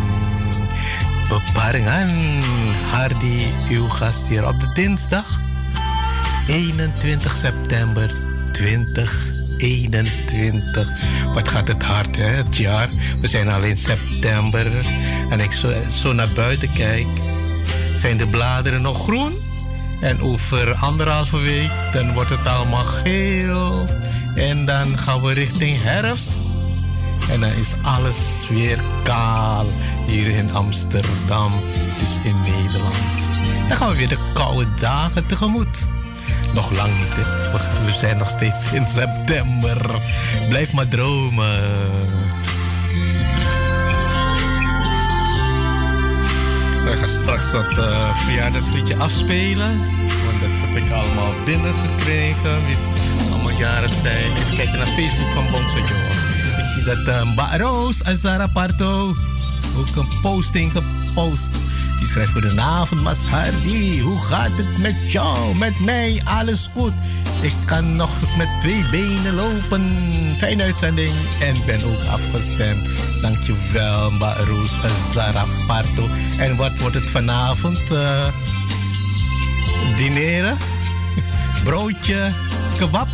Beparingen 1.30 2.42
Hardy, 2.92 3.46
uw 3.70 3.88
gast 3.88 4.28
hier 4.28 4.48
op 4.48 4.60
de 4.60 4.72
dinsdag 4.74 5.40
21 6.48 7.36
september 7.36 8.12
2021. 8.52 10.92
Wat 11.34 11.50
gaat 11.50 11.68
het 11.68 11.84
hard, 11.84 12.16
hè, 12.16 12.24
het 12.24 12.58
jaar? 12.58 12.90
We 13.20 13.28
zijn 13.28 13.50
al 13.50 13.64
in 13.64 13.78
september. 13.78 14.68
En 15.30 15.40
ik 15.40 15.52
zo, 15.52 15.74
zo 15.92 16.14
naar 16.14 16.32
buiten 16.34 16.72
kijk, 16.72 17.08
zijn 17.96 18.18
de 18.18 18.28
bladeren 18.28 18.82
nog 18.82 19.04
groen. 19.04 19.34
En 20.02 20.22
over 20.22 20.74
anderhalve 20.74 21.38
week, 21.38 21.72
dan 21.92 22.14
wordt 22.14 22.30
het 22.30 22.48
allemaal 22.48 22.84
geel. 22.84 23.88
En 24.36 24.66
dan 24.66 24.98
gaan 24.98 25.22
we 25.22 25.34
richting 25.34 25.82
herfst. 25.82 26.53
En 27.34 27.40
dan 27.40 27.50
is 27.50 27.74
alles 27.82 28.48
weer 28.50 28.80
kaal 29.04 29.66
hier 30.06 30.28
in 30.28 30.54
Amsterdam, 30.54 31.52
dus 32.00 32.20
in 32.24 32.36
Nederland. 32.36 33.30
Dan 33.68 33.78
gaan 33.78 33.90
we 33.90 33.96
weer 33.96 34.08
de 34.08 34.32
koude 34.34 34.68
dagen 34.80 35.26
tegemoet. 35.26 35.90
Nog 36.54 36.72
lang 36.72 37.00
niet, 37.00 37.16
hè? 37.16 37.52
We 37.86 37.92
zijn 37.92 38.18
nog 38.18 38.30
steeds 38.30 38.72
in 38.72 38.88
september. 38.88 40.02
Blijf 40.50 40.74
maar 40.74 40.88
dromen. 40.88 41.62
We 46.84 46.98
gaan 46.98 47.08
straks 47.08 47.52
dat 47.52 47.78
uh, 47.78 48.18
verjaardagsliedje 48.18 48.96
afspelen. 48.98 49.78
Want 50.26 50.40
dat 50.40 50.50
heb 50.50 50.84
ik 50.84 50.92
allemaal 50.92 51.34
binnengekregen. 51.46 52.66
Wie 52.66 52.78
allemaal 53.32 53.58
jarig 53.58 53.94
zijn. 53.94 54.32
Even 54.32 54.56
kijken 54.56 54.78
naar 54.78 54.88
Facebook 54.88 55.32
van 55.32 55.44
Bonzo 55.52 55.80
zie 56.74 56.84
dat 56.84 57.08
uh, 57.08 57.24
Mba 57.24 57.58
Roos 57.58 58.04
Azara 58.04 58.48
Parto 58.48 59.16
ook 59.78 59.96
een 59.96 60.08
posting 60.22 60.72
gepost. 60.72 61.52
Die 62.00 62.08
schrijft 62.08 62.32
goedenavond 62.32 63.02
Mas 63.02 63.26
Hardy. 63.26 64.00
Hoe 64.00 64.20
gaat 64.20 64.52
het 64.56 64.78
met 64.78 65.12
jou? 65.12 65.58
Met 65.58 65.80
mij? 65.80 66.22
Alles 66.24 66.70
goed. 66.74 66.94
Ik 67.42 67.54
kan 67.66 67.96
nog 67.96 68.10
met 68.38 68.48
twee 68.62 68.86
benen 68.92 69.36
lopen. 69.36 69.92
Fijne 70.38 70.64
uitzending. 70.64 71.12
En 71.42 71.56
ben 71.66 71.84
ook 71.84 72.04
afgestemd. 72.04 72.90
Dankjewel, 73.22 74.12
Roos 74.20 74.80
Zara 75.14 75.46
Parto. 75.68 76.08
En 76.38 76.56
wat 76.56 76.78
wordt 76.80 76.96
het 76.96 77.10
vanavond? 77.10 77.80
Uh, 77.92 78.28
dineren? 79.98 80.58
broodje 81.64 82.32
kebab? 82.78 83.08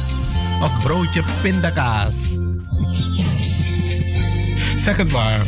Of 0.62 0.84
broodje 0.84 1.24
pindakaas? 1.42 2.38
Zeg 4.80 4.98
het 4.98 5.12
maar. 5.12 5.48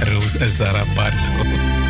Roos 0.00 0.36
Zara 0.56 0.84
Parto. 0.94 1.32
nieuw, 1.42 1.89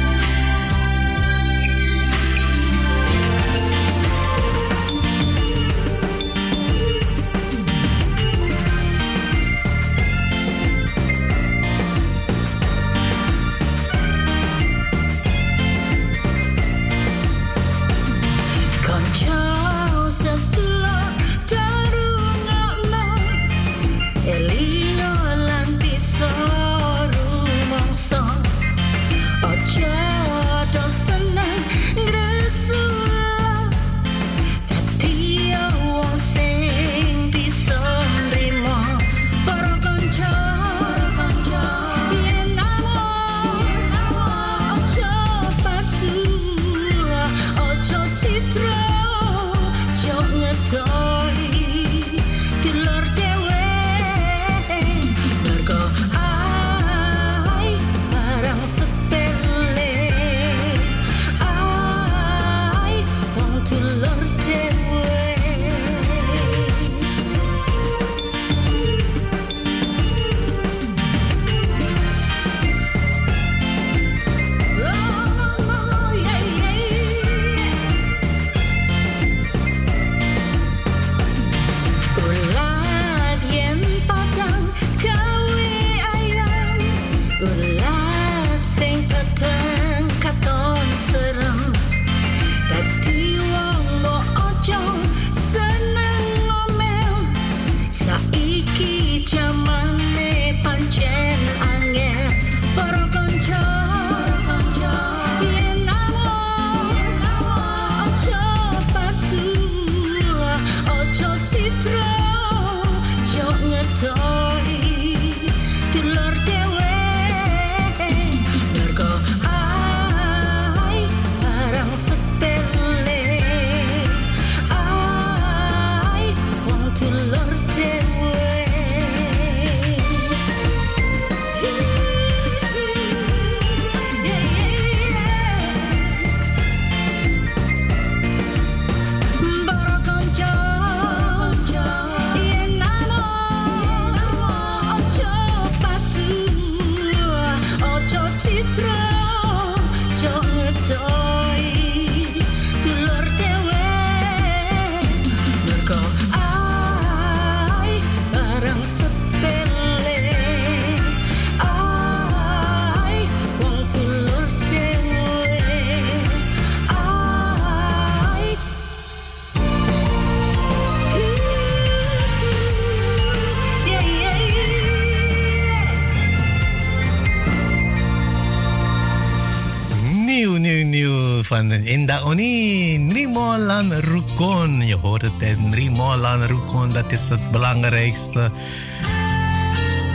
Inda 182.11 182.25
Oni. 182.25 182.99
Nrimolan 182.99 183.93
Rukon. 183.93 184.87
Je 184.87 184.97
hoort 184.97 185.23
het? 185.23 185.59
Nrimolan 185.59 186.43
Rukon. 186.43 186.93
Dat 186.93 187.13
is 187.13 187.29
het 187.29 187.51
belangrijkste 187.51 188.51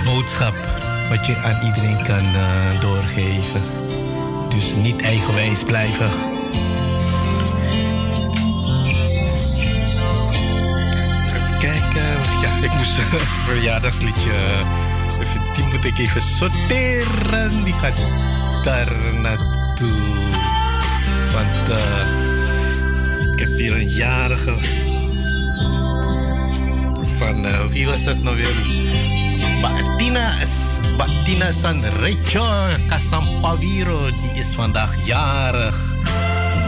boodschap 0.03 0.55
wat 1.09 1.25
je 1.25 1.37
aan 1.37 1.65
iedereen 1.65 2.03
kan 2.03 2.35
uh, 2.35 2.81
doorgeven. 2.81 3.61
Dus 4.49 4.75
niet 4.75 5.01
eigenwijs 5.01 5.63
blijven. 5.63 6.09
Even 11.25 11.59
kijken. 11.59 12.05
Ja, 12.41 12.55
ik 12.61 12.73
moest 12.73 12.97
een 12.97 13.19
verjaardagsliedje. 13.47 14.33
Even, 15.21 15.41
die 15.55 15.63
moet 15.63 15.85
ik 15.85 15.97
even 15.97 16.21
sorteren. 16.21 17.63
Die 17.63 17.73
gaat 17.73 17.95
daar 18.63 19.13
naartoe. 19.13 20.64
Want 21.35 21.69
uh, 21.69 23.31
ik 23.31 23.39
heb 23.39 23.57
hier 23.57 23.73
een 23.73 23.89
jarige. 23.89 24.55
Van 27.17 27.45
uh, 27.45 27.65
wie 27.65 27.85
was 27.85 28.03
dat 28.03 28.23
nou 28.23 28.35
weer? 28.35 28.55
Batina, 29.61 30.33
Batina 30.97 31.51
Sanrecho 31.51 32.45
Casampaviro. 32.87 34.11
Die 34.11 34.39
is 34.39 34.53
vandaag 34.53 35.05
jarig. 35.05 35.95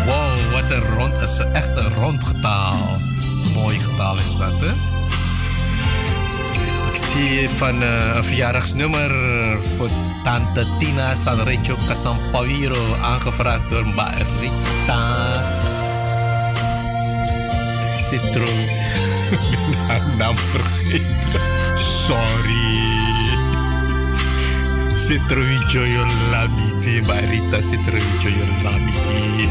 Wow, 0.06 0.52
wat 0.52 0.72
een 0.72 0.82
rond, 0.82 1.22
is 1.22 1.40
echt 1.54 1.78
een 1.78 1.94
rond 1.94 2.24
getal. 2.24 3.02
Mooi 3.54 3.80
getal 3.80 4.18
is 4.18 4.38
dat, 4.38 4.60
hè? 4.60 4.87
Zie 6.98 7.50
van 7.50 7.82
uh, 7.82 8.16
een 8.16 8.24
verjaardagsnummer 8.24 9.12
voor 9.76 9.90
Tante 10.24 10.66
Tina 10.80 11.16
Sanrecho 11.16 11.78
Casampaviro, 11.88 12.96
aangevraagd 13.02 13.70
door 13.70 13.88
Mbak 13.88 14.14
Rita 14.40 15.04
Citro. 18.10 18.44
Ik 19.32 19.58
ben 19.70 19.88
haar 19.88 20.16
naam 20.18 20.38
vergeten. 20.38 21.42
Sorry. 21.76 22.96
Citrovijoyo 24.96 26.06
Lamiti, 26.32 27.02
Mbak 27.02 27.20
Rita 27.20 27.62
Citrovijoyo 27.62 28.46
Lamiti. 28.64 29.50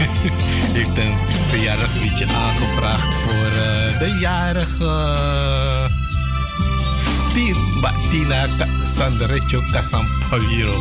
Heeft 0.76 0.98
een 0.98 1.14
verjaardagsliedje 1.46 2.26
aangevraagd 2.26 3.14
voor 3.14 3.46
uh, 3.46 3.98
de 3.98 4.16
jarige. 4.20 6.08
Die 7.40 7.54
Mbak 7.80 7.96
Tina 8.10 8.44
Sanderecho 8.84 9.60
Casampaviro. 9.72 10.76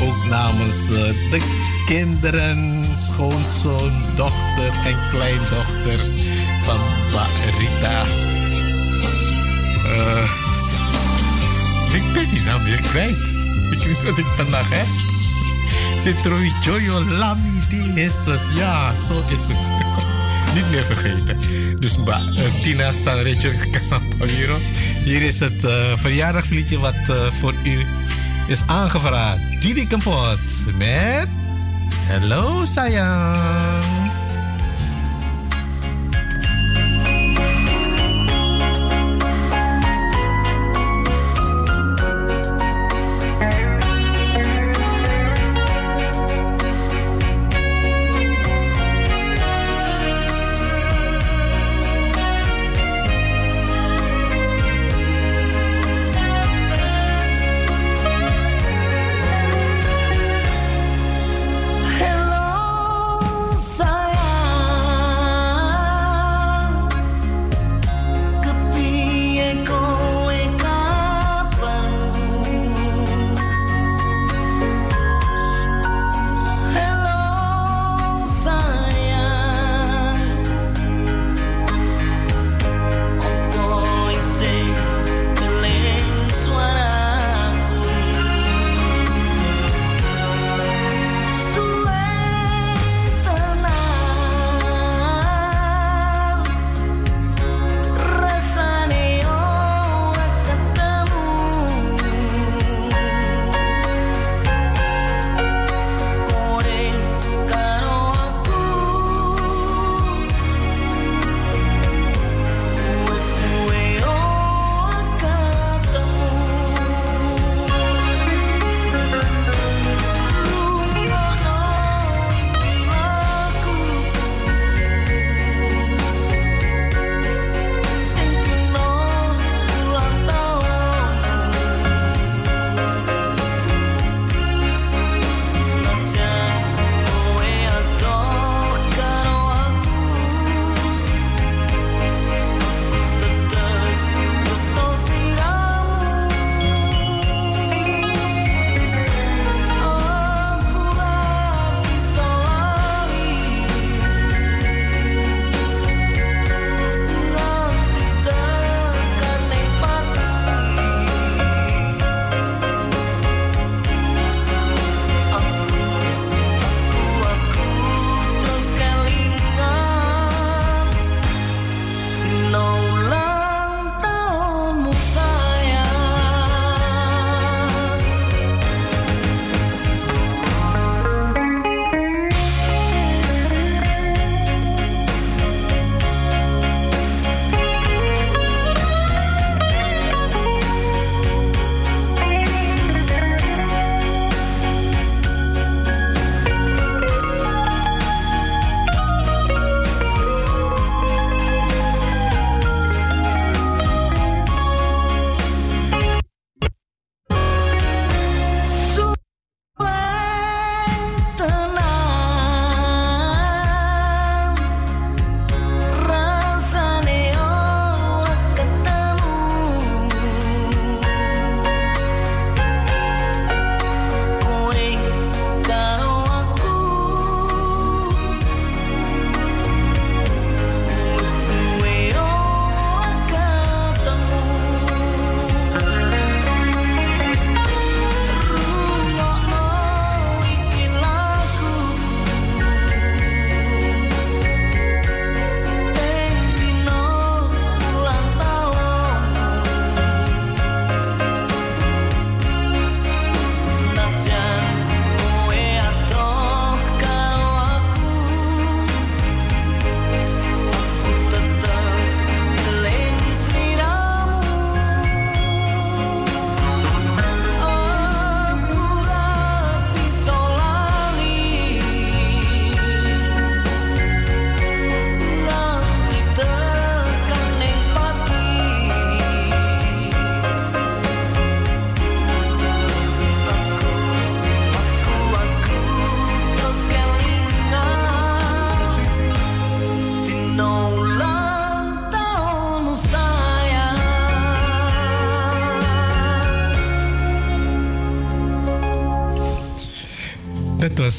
Ook 0.00 0.24
namens 0.28 0.90
uh, 0.90 0.98
de 1.30 1.40
kinderen, 1.86 2.84
schoonzoon, 2.96 3.92
dochter 4.14 4.72
en 4.84 4.98
kleindochter 5.08 6.00
van 6.64 6.80
Mbak 7.08 7.30
Rita. 7.58 8.04
Uh, 9.84 10.30
ik 11.94 12.12
ben 12.12 12.30
die 12.30 12.40
naam 12.40 12.62
weer 12.64 12.80
kwijt. 12.80 13.22
Ik 13.70 13.78
weet 13.86 14.04
wat 14.04 14.18
ik 14.18 14.26
vandaag 14.26 14.68
heb. 14.70 14.86
Citroën 15.98 16.52
Joyo 16.60 17.04
Lami, 17.04 17.60
die 17.68 18.04
is 18.04 18.24
het. 18.24 18.52
Ja, 18.54 18.96
zo 18.96 19.22
is 19.28 19.46
het. 19.48 19.91
Niet 20.54 20.70
meer 20.70 20.84
vergeten. 20.84 21.36
Dus 21.80 21.96
uh, 21.96 22.16
Tina 22.62 22.92
Sanrecho 22.92 23.50
Casampaviro. 23.70 24.58
Hier 25.04 25.22
is 25.22 25.40
het 25.40 25.64
uh, 25.64 25.96
verjaardagsliedje 25.96 26.78
wat 26.78 27.08
uh, 27.10 27.32
voor 27.40 27.54
u 27.64 27.86
is 28.46 28.62
aangevraagd. 28.66 29.40
Didi 29.60 29.86
Kampot 29.86 30.38
met 30.76 31.28
Hello 32.06 32.64
sayang. 32.64 34.01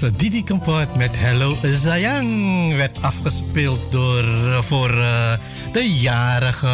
Was 0.01 0.11
Didi 0.17 0.43
Kampot 0.43 0.95
met 0.95 1.11
Hello 1.15 1.55
Zayang. 1.61 2.75
Werd 2.75 3.01
afgespeeld 3.01 3.91
door, 3.91 4.23
voor 4.63 4.89
uh, 4.89 5.33
de 5.73 5.99
jarige. 5.99 6.71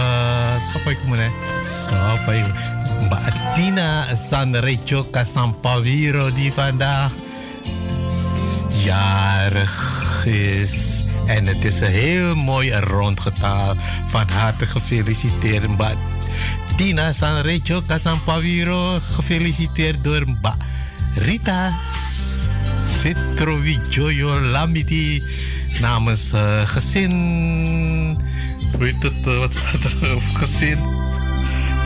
Sapa 0.71 0.89
ik 0.89 1.03
moet 1.07 1.17
Kasampawiro 5.11 6.33
die 6.33 6.53
vandaag 6.53 7.11
jarig 8.83 10.25
is. 10.25 11.03
En 11.25 11.45
het 11.45 11.63
is 11.63 11.81
een 11.81 11.91
heel 11.91 12.35
mooi 12.35 12.75
rond 12.75 13.19
getal. 13.19 13.75
Van 14.07 14.29
harte 14.29 14.65
gefeliciteerd, 14.65 15.67
Mbak 15.67 15.97
Tina 16.75 17.11
Sanrecho 17.11 17.81
Kasampawiro. 17.85 18.99
Gefeliciteerd 18.99 20.03
door 20.03 20.23
Mbak 20.27 20.57
Rita 21.13 21.73
Joyo 23.89 24.39
Lamidi 24.39 25.23
namens 25.79 26.33
uh, 26.33 26.65
gezin. 26.65 27.11
Hoe 28.75 28.85
heet 28.85 29.03
het? 29.03 29.27
Uh, 29.27 29.37
wat 29.37 29.53
staat 29.53 29.83
er? 30.01 30.15
Of 30.15 30.23
gezin. 30.33 30.77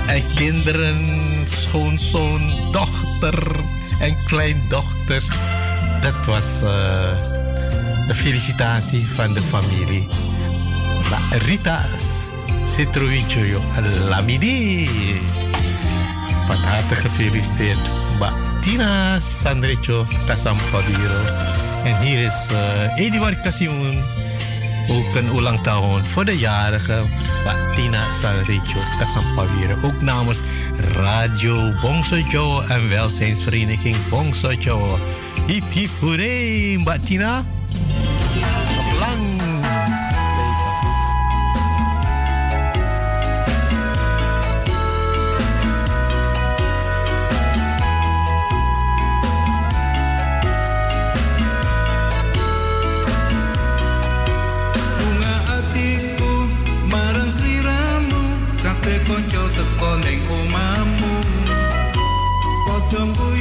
En 0.07 0.23
kinderen, 0.35 1.05
schoonzoon, 1.45 2.71
dochter 2.71 3.55
en 3.99 4.23
kleindochters. 4.23 5.27
Dat 6.01 6.25
was 6.25 6.61
uh, 6.63 7.09
een 8.07 8.15
felicitatie 8.15 9.07
van 9.07 9.33
de 9.33 9.41
familie. 9.41 10.07
La 11.09 11.37
Rita 11.37 11.85
Joyo 13.27 13.61
Lamidi. 14.09 14.89
Van 16.45 16.55
harte 16.55 16.95
gefeliciteerd. 16.95 18.02
Tina 18.63 19.19
Sandrecho 19.19 20.05
Kasampabiro. 20.25 21.19
En 21.83 21.97
hier 21.99 22.23
is 22.23 22.47
uh, 22.51 22.97
Eduard 22.97 23.39
Kasimun. 23.41 24.03
Ook 24.89 25.15
een 25.15 25.35
ulang 25.35 25.59
tahun 25.63 26.05
voor 26.05 26.25
de 26.25 26.37
jarige 26.37 27.05
Tina 27.75 28.11
Sandrecho 28.11 28.79
Kasampabiro. 28.99 29.75
Ook 29.81 30.01
namens 30.01 30.39
Radio 30.93 31.73
Bongso 31.81 32.17
Joe 32.17 32.63
en 32.67 32.89
welzijnsvereniging 32.89 33.95
Bongso 34.09 34.53
Joe. 34.53 34.97
Hip 35.47 35.71
hip 35.71 35.89
hooray, 35.99 36.77
ning 59.97 60.23
omahmu. 60.37 61.11
Padha 62.67 63.01
mbuh 63.05 63.32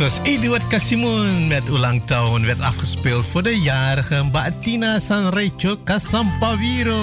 lang 0.00 0.08
was 0.08 0.20
Eduard 0.22 0.66
Kasimun 0.66 1.48
met 1.48 1.68
Ulang 1.68 2.02
Tahun 2.04 2.44
werd 2.46 2.60
afgespeeld 2.60 3.26
voor 3.26 3.42
de 3.42 3.60
jarige 3.60 4.24
Batina 4.32 4.98
Sanrecho 4.98 5.76
Kasampaviro. 5.84 7.00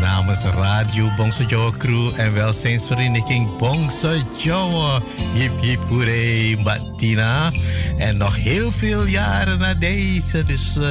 Namens 0.00 0.44
Radio 0.44 1.10
Bongso 1.16 1.44
Jawa 1.44 1.70
Crew 1.78 2.10
en 2.16 2.34
welzijnsvereniging 2.34 3.56
Bongso 3.56 4.10
Jawa. 4.42 5.00
Hip 5.32 5.60
hip 5.60 5.88
hooray 5.88 6.58
Batina. 6.62 7.52
En 7.96 8.16
nog 8.16 8.36
heel 8.36 8.72
veel 8.72 9.06
jaren 9.06 9.58
na 9.58 9.74
deze, 9.74 10.42
dus 10.42 10.76
uh, 10.76 10.86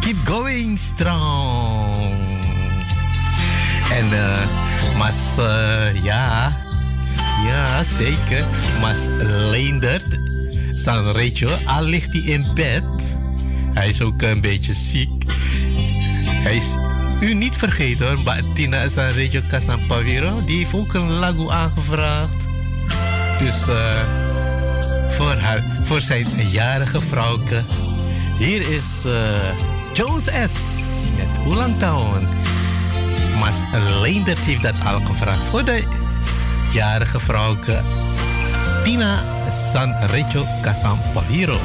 keep 0.00 0.16
going 0.24 0.78
strong. 0.78 1.96
En 3.92 4.06
uh, 4.12 4.96
mas 4.98 5.36
uh, 5.38 6.04
ja... 6.04 6.66
Ja, 7.46 7.84
zeker. 7.84 8.44
Maar 8.80 8.96
Leendert, 9.26 10.20
Sanrecho, 10.72 11.48
al 11.66 11.84
ligt 11.84 12.12
hij 12.12 12.22
in 12.22 12.46
bed. 12.54 12.82
Hij 13.74 13.88
is 13.88 14.02
ook 14.02 14.22
een 14.22 14.40
beetje 14.40 14.72
ziek. 14.72 15.24
Hij 16.26 16.56
is 16.56 16.76
u 17.20 17.34
niet 17.34 17.56
vergeten 17.56 18.06
hoor, 18.06 18.22
Batina 18.22 18.88
Sanrecho 18.88 19.40
Casampaviro. 19.48 20.44
Die 20.44 20.56
heeft 20.56 20.74
ook 20.74 20.94
een 20.94 21.10
lagu 21.10 21.50
aangevraagd. 21.50 22.48
Dus 23.38 23.68
uh, 23.68 23.90
voor, 25.16 25.34
haar, 25.34 25.64
voor 25.84 26.00
zijn 26.00 26.26
jarige 26.50 27.00
vrouwke. 27.00 27.64
Hier 28.38 28.60
is 28.60 29.02
uh, 29.06 29.12
Jones 29.92 30.24
S. 30.24 30.54
met 31.16 31.46
Ulang 31.46 31.78
Town. 31.78 32.28
Maar 33.40 33.80
Leendert 34.00 34.38
heeft 34.38 34.62
dat 34.62 34.74
al 34.84 35.00
gevraagd 35.00 35.44
voor 35.50 35.64
de 35.64 35.84
jarige 36.72 37.18
vrouwke 37.18 37.82
Tina 38.84 39.18
Sanrecho 39.72 40.44
Casampaviro. 40.62 41.58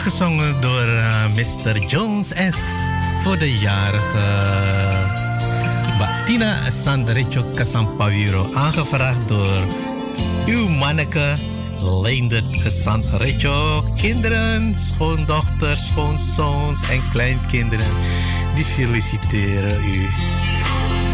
Gezongen 0.00 0.60
door 0.60 0.86
uh, 0.86 1.24
Mr. 1.34 1.84
Jones 1.86 2.26
S. 2.28 2.60
Voor 3.22 3.38
de 3.38 3.58
jarige 3.58 4.28
Tina 6.26 6.70
Sandrecho 6.70 7.44
Casampaviro. 7.54 8.50
Aangevraagd 8.54 9.28
door 9.28 9.64
uw 10.46 10.68
manneke 10.68 11.34
Leendert 12.02 12.72
Sandrecho. 12.72 13.84
Kinderen, 13.96 14.74
schoondochters, 14.76 15.86
schoonzoons 15.86 16.90
en 16.90 17.02
kleinkinderen. 17.12 17.86
Die 18.54 18.64
feliciteren 18.64 19.84
u 19.84 20.08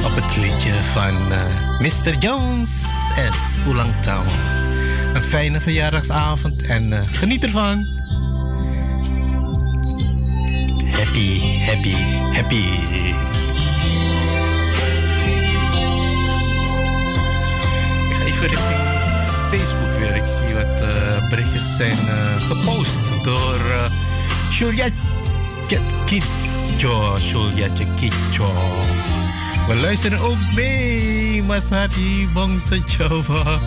op 0.05 0.15
het 0.15 0.37
liedje 0.37 0.73
van 0.93 1.33
uh, 1.33 1.81
Mr. 1.81 2.19
Jones 2.19 2.85
S. 3.31 3.67
Oelang 3.67 3.95
Town. 4.03 4.29
Een 5.15 5.23
fijne 5.23 5.61
verjaardagsavond 5.61 6.63
en 6.63 6.93
uh, 6.93 7.01
geniet 7.07 7.45
ervan. 7.45 7.96
Happy, 11.17 11.59
happy, 11.65 11.97
happy. 12.33 12.65
Ik 18.09 18.17
ga 18.17 18.25
even 18.25 18.49
richting 18.49 18.81
Facebook 19.51 19.99
weer. 19.99 20.17
Ik 20.17 20.27
zie 20.27 20.55
wat 20.55 20.83
uh, 20.83 21.29
berichtjes 21.29 21.77
zijn 21.77 21.99
uh, 22.07 22.41
gepost 22.41 23.01
door 23.23 23.57
uh, 23.57 23.85
Juliette 24.51 24.99
Kitjo. 26.07 27.17
Juliette 27.19 27.87
Kitjo. 27.95 28.53
We 29.69 29.75
luisteren 29.75 30.19
ook 30.19 30.53
mee, 30.55 31.43
Masati 31.43 32.29
Bongse 32.33 32.83
Java. 32.85 33.61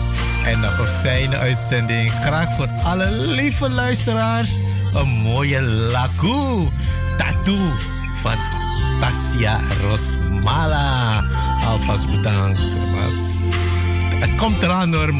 En 0.44 0.60
nog 0.60 0.78
een 0.78 1.00
fijne 1.00 1.36
uitzending. 1.36 2.10
Graag 2.10 2.54
voor 2.56 2.68
alle 2.82 3.10
lieve 3.10 3.70
luisteraars. 3.70 4.50
Een 4.94 5.08
mooie 5.08 5.62
laku. 5.62 6.68
Tattoo 7.40 7.72
van 8.20 8.36
Tassia 9.00 9.60
Rosmala. 9.80 11.24
Alvast 11.64 12.10
bedankt. 12.10 12.76
Het 14.14 14.34
komt 14.36 14.62
eraan 14.62 14.94
hoor, 14.94 15.12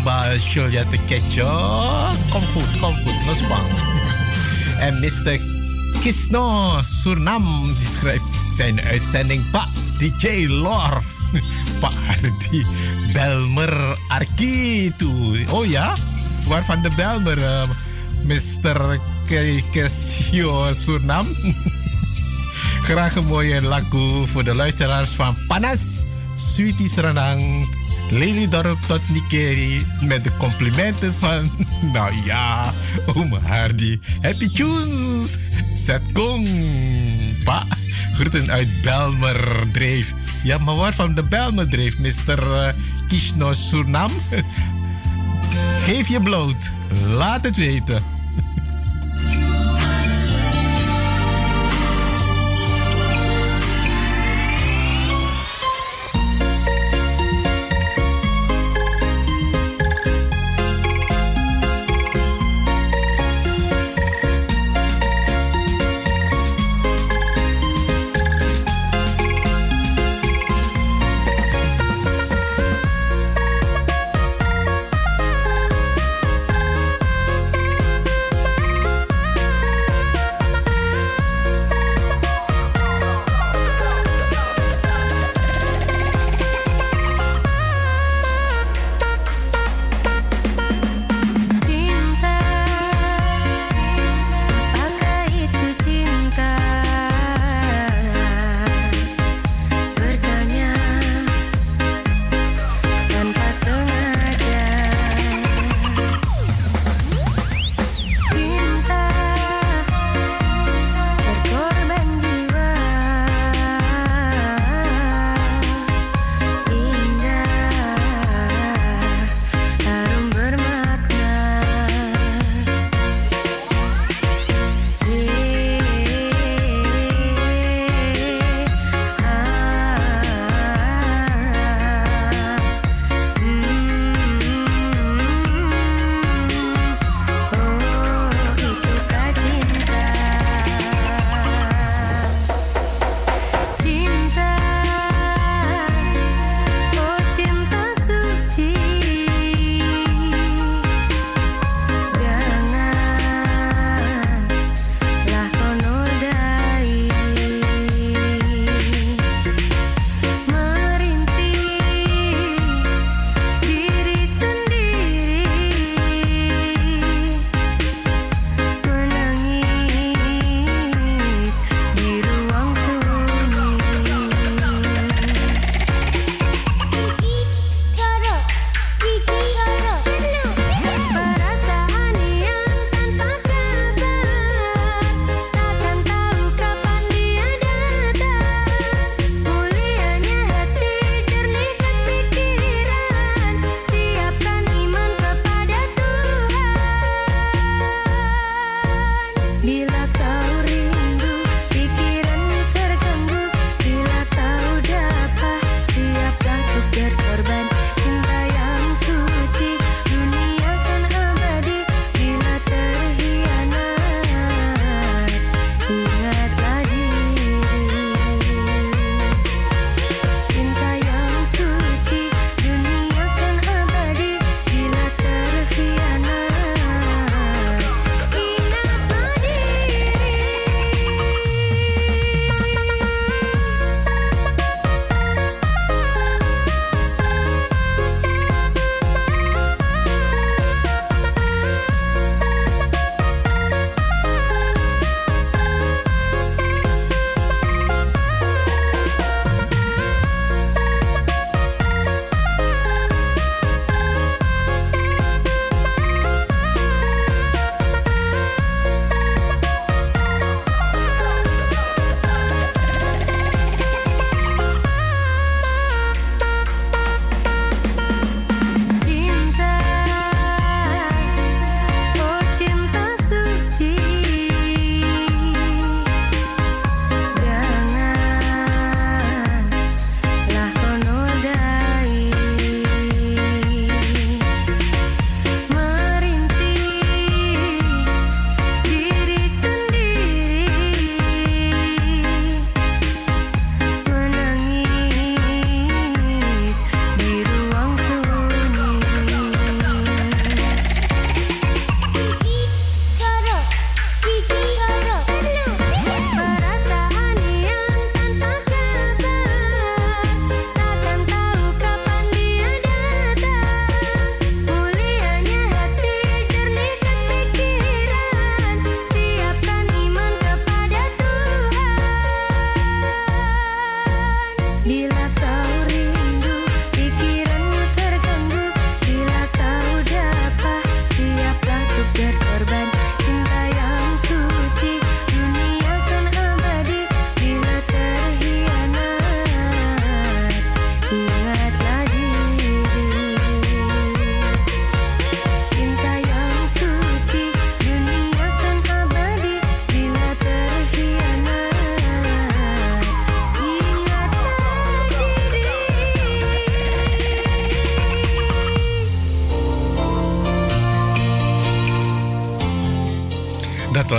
Juliette 0.53 0.99
Ketjo. 1.07 1.49
Kom 2.31 2.43
goed, 2.53 2.81
kom 2.81 2.95
goed, 2.95 3.27
los 3.27 3.47
bang. 3.47 3.67
En 4.79 5.01
Mr. 5.01 5.41
Kisno 6.01 6.79
Surnam 6.83 7.67
die 7.79 7.89
schrijft... 7.99 8.25
Fijne 8.57 8.83
uitzending, 8.83 9.51
pa. 9.51 9.69
DJ 9.99 10.47
Lor. 10.47 11.03
Pak 11.81 11.93
Hardy 12.07 12.65
Belmer 13.15 13.97
Arkitu. 14.09 15.45
Oh 15.49 15.65
ja? 15.65 15.97
Waarvan 16.49 16.83
de 16.83 16.91
Belmer? 16.97 17.39
Uh, 17.39 17.69
Mr. 18.25 19.01
Kesio 19.73 20.73
Surnam. 20.73 21.27
Graag 22.91 23.15
een 23.15 23.27
mooie 23.27 23.63
laku 23.63 24.27
voor 24.27 24.45
de 24.45 24.55
luisteraars 24.55 25.11
van 25.11 25.37
Panas, 25.47 26.03
Sweetie 26.37 26.89
Serenang, 26.89 27.69
Lily 28.09 28.49
Dorp 28.49 28.81
tot 28.81 29.01
Nikeri. 29.09 29.87
Met 30.01 30.25
de 30.25 30.37
complimenten 30.37 31.15
van, 31.15 31.51
nou 31.93 32.15
ja, 32.25 32.73
oma 33.15 33.39
Hardy. 33.39 34.01
Happy 34.21 34.49
tunes! 34.53 35.39
Zet 35.75 36.13
kong, 36.13 36.49
pa. 37.45 37.67
Groeten 38.13 38.51
uit 38.51 38.83
Belmer 38.83 39.71
Dreef. 39.73 40.15
Ja, 40.43 40.59
maar 40.59 40.77
waarvan 40.77 41.15
de 41.15 41.23
Belmer 41.23 41.69
Dreef, 41.69 41.99
Mr. 41.99 42.43
Uh, 42.43 42.69
Kishno 43.09 43.53
Surnam? 43.53 44.11
Geef 45.85 46.09
je 46.09 46.21
bloot. 46.21 46.71
Laat 47.07 47.45
het 47.45 47.57
weten. 47.57 48.20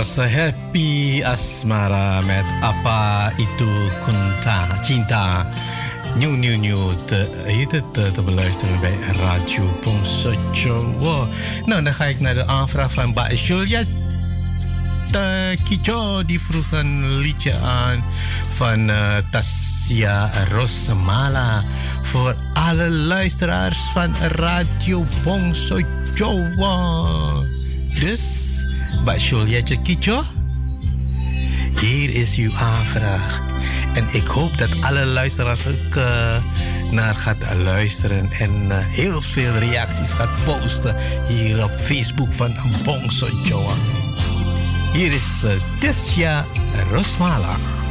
Was 0.02 0.16
Happy 0.16 1.22
Asmara 1.22 2.20
met 2.26 2.44
Apa 2.60 3.30
Itu 3.38 3.70
Kunta 4.04 4.66
Cinta. 4.82 5.46
Nieuw, 6.16 6.34
nieuw, 6.36 6.58
nieuw 6.58 6.94
te, 6.94 7.42
het, 7.70 7.92
te, 7.92 8.10
te 8.10 8.22
beluisteren 8.22 8.80
bij 8.80 8.96
Radio 9.20 9.64
Pongsocho. 9.80 11.28
Nou, 11.64 11.82
dan 11.82 11.94
ga 11.94 12.04
ik 12.04 12.20
naar 12.20 12.34
de 12.34 12.46
aanvraag 12.46 12.92
van 12.92 13.12
Ba 13.12 13.32
Julia 13.32 13.82
Kicho. 15.64 16.24
Die 16.24 16.40
vroeg 16.40 16.72
een 16.72 17.18
liedje 17.18 17.58
aan 17.58 18.04
van 18.54 18.90
uh, 18.90 19.16
Tassia 19.30 20.30
Rosemala. 20.50 21.64
Voor 22.02 22.36
alle 22.52 22.90
luisteraars 22.90 23.78
van 23.92 24.14
Radio 24.16 25.06
Pongsocho. 25.22 26.36
Dus... 28.00 28.51
Mbak 29.02 29.18
Julietje 29.18 29.76
Kicho. 29.82 30.24
Hier 31.80 32.10
is 32.10 32.36
uw 32.36 32.52
aanvraag. 32.56 33.40
En 33.94 34.06
ik 34.12 34.26
hoop 34.26 34.58
dat 34.58 34.68
alle 34.80 35.04
luisteraars 35.04 35.66
ook 35.66 35.94
uh, 35.94 36.36
naar 36.90 37.14
gaat 37.14 37.54
luisteren. 37.62 38.30
En 38.32 38.50
uh, 38.68 38.76
heel 38.78 39.20
veel 39.20 39.54
reacties 39.54 40.12
gaat 40.12 40.44
posten 40.44 40.96
hier 41.28 41.64
op 41.64 41.70
Facebook 41.70 42.32
van 42.32 42.56
Bongso 42.84 43.26
Joa. 43.44 43.74
Hier 44.92 45.12
is 45.12 45.42
uh, 45.44 46.40
Rosmala. 46.90 47.81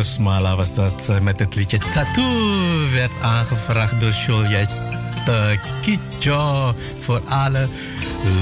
Rosmala 0.00 0.56
was 0.56 0.74
dat 0.74 1.20
met 1.22 1.38
het 1.38 1.54
liedje 1.54 1.78
Tattoo. 1.78 2.90
Werd 2.92 3.10
aangevraagd 3.22 4.00
door 4.00 4.10
Juliette 4.10 4.74
Kitjo. 5.82 6.74
Voor 7.00 7.20
alle 7.28 7.68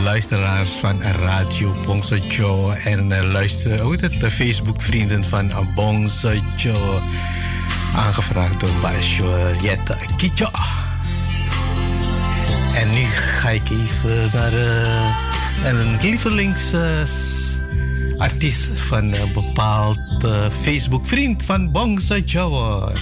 luisteraars 0.03 0.71
van 0.71 1.03
Radio 1.03 1.75
Bongsojo. 1.87 2.71
En 2.71 3.27
luister, 3.27 3.81
hoe 3.81 3.97
de 3.97 4.31
Facebook 4.31 4.83
vrienden 4.83 5.25
van 5.25 5.53
Bongsojo. 5.75 7.03
Aangevraagd 7.95 8.61
door 8.61 8.71
Juliette 9.01 9.97
Kitjo. 10.17 10.49
En 12.75 12.91
nu 12.91 13.05
ga 13.05 13.51
ik 13.51 13.71
even 13.71 14.31
naar 14.33 14.53
een 15.65 15.99
lievelingsartiest 16.01 17.43
uh, 17.43 17.48
van 18.75 19.15
een 19.15 19.33
bepaald 19.33 20.25
uh, 20.25 20.49
Facebook-vriend 20.51 21.45
van 21.45 21.71
Bongsa 21.71 22.17
Jawa. 22.25 22.93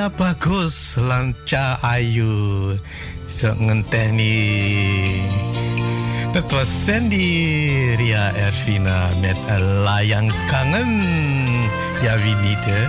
Cha 0.00 0.08
bagus 0.16 0.96
lan 0.96 1.36
cha 1.44 1.76
ayu 1.84 2.72
ngenteni. 3.60 4.32
Dat 6.32 6.48
was 6.52 6.68
Sandy 6.84 7.28
Ria 8.00 8.32
Ervina 8.32 9.08
met 9.20 9.36
een 9.48 9.84
layang 9.84 10.32
kangen. 10.48 11.04
Ja, 12.02 12.16
wie 12.16 12.34
niet 12.34 12.64
hè? 12.64 12.88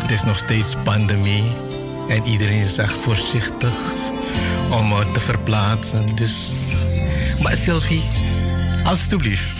Het 0.00 0.10
is 0.10 0.24
nog 0.24 0.38
steeds 0.38 0.76
pandemie 0.84 1.44
en 2.08 2.24
iedereen 2.24 2.60
is 2.60 2.78
echt 2.78 2.96
voorzichtig 2.96 3.76
om 4.70 5.12
te 5.12 5.20
verplaatsen. 5.20 6.16
Dus, 6.16 6.64
maar 7.42 7.56
Sylvie, 7.56 8.04
alstublieft. 8.84 9.59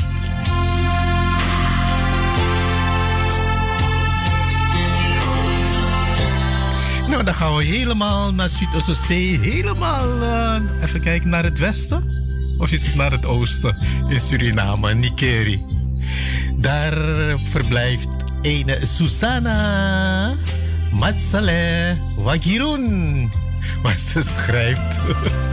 Dan 7.24 7.34
gaan 7.34 7.56
we 7.56 7.64
helemaal 7.64 8.34
naar 8.34 8.48
Zuid-Oostzee. 8.48 9.38
Helemaal, 9.38 10.22
uh, 10.22 10.56
even 10.82 11.02
kijken, 11.02 11.28
naar 11.28 11.44
het 11.44 11.58
westen. 11.58 12.24
Of 12.58 12.72
is 12.72 12.86
het 12.86 12.94
naar 12.94 13.10
het 13.10 13.26
oosten? 13.26 13.76
In 14.08 14.20
Suriname, 14.20 14.94
Nikeri. 14.94 15.60
Daar 16.56 16.94
verblijft 17.42 18.08
een 18.42 18.74
Susanna 18.82 20.34
Matsale 20.92 21.96
Wagirun. 22.16 23.30
Maar 23.82 23.98
ze 23.98 24.22
schrijft... 24.22 25.00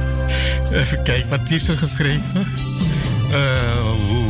even 0.71 1.03
kijken, 1.03 1.29
wat 1.29 1.47
heeft 1.47 1.65
ze 1.65 1.77
geschreven? 1.77 2.47
Uh, 3.31 4.26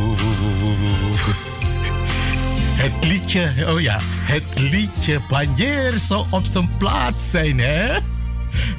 het 2.78 3.04
liedje, 3.06 3.52
oh 3.68 3.80
ja, 3.80 3.98
het 4.22 4.58
liedje 4.58 5.20
Banjer 5.28 5.92
zou 5.92 6.26
op 6.30 6.44
zijn 6.44 6.76
plaats 6.76 7.30
zijn, 7.30 7.58
hè? 7.58 7.98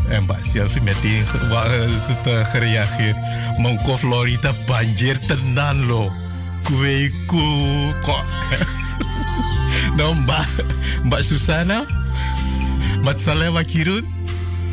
En 0.07 0.27
Sylvie 0.41 0.81
meteen 0.81 1.23
het, 1.27 2.27
uh, 2.27 2.45
gereageerd. 2.45 3.17
Mongko 3.57 3.97
Florida 3.97 4.53
Banjer 4.65 5.19
tenan 5.19 5.85
lo. 5.85 6.11
Kweku 6.63 7.93
kok. 8.01 8.25
nou 9.97 10.15
Mbak, 10.15 10.47
Mbak 11.03 11.23
Susana, 11.23 11.85
Mbak 13.01 13.19
Salewa 13.19 13.63
Kirun. 13.63 14.05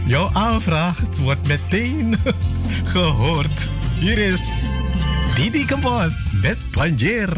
Jouw 0.05 0.31
aanvraag 0.33 1.01
wordt 1.21 1.49
meteen 1.49 2.17
gehoord. 2.93 3.69
Hier 3.99 4.19
is 4.19 4.41
Didi 5.35 5.65
Kempot 5.65 6.13
met 6.43 6.59
Banjer. 6.73 7.37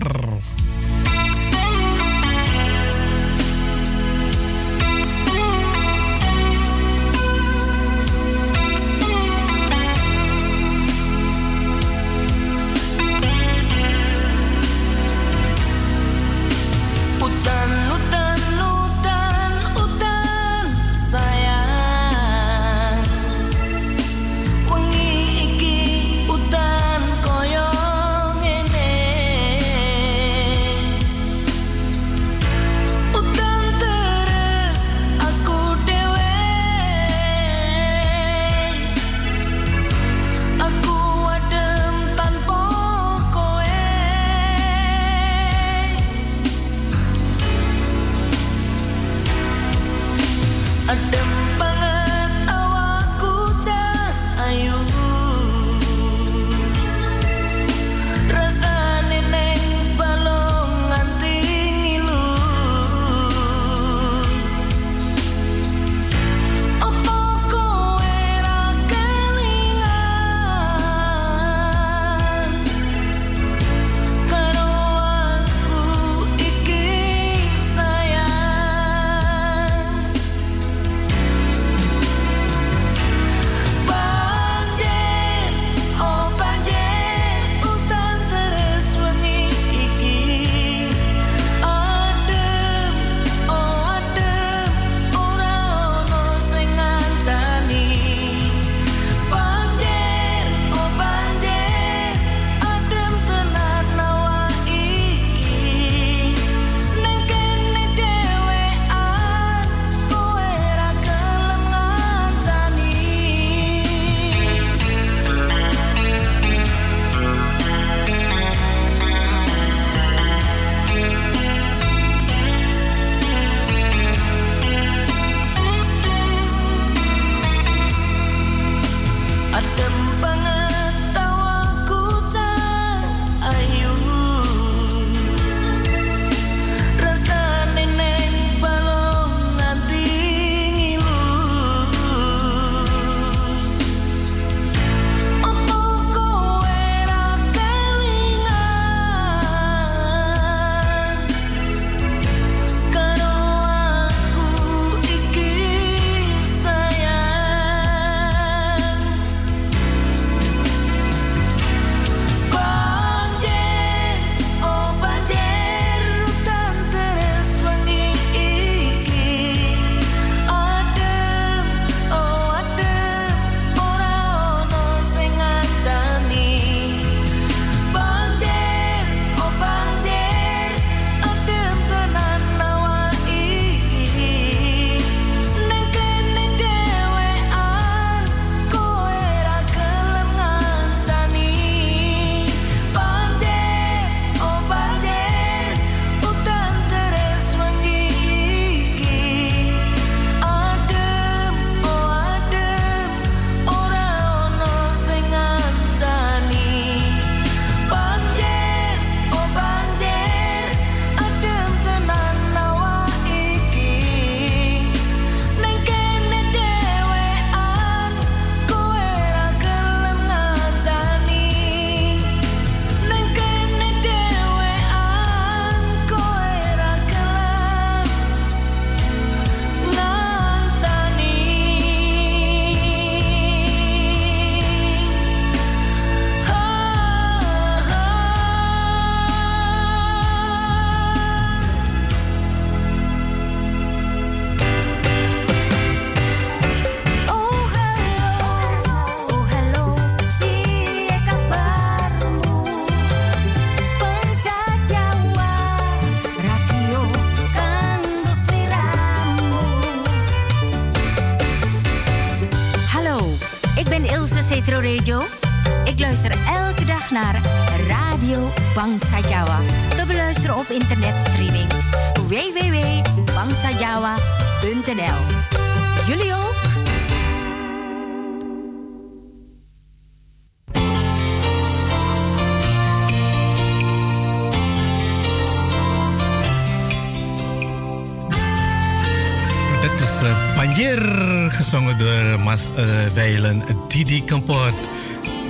Gezongen 292.49 292.75
door 292.75 292.85
Mas 292.85 293.05
uh, 293.05 293.11
Weilen 293.15 293.63
Didi 293.89 294.25
Kamport. 294.25 294.89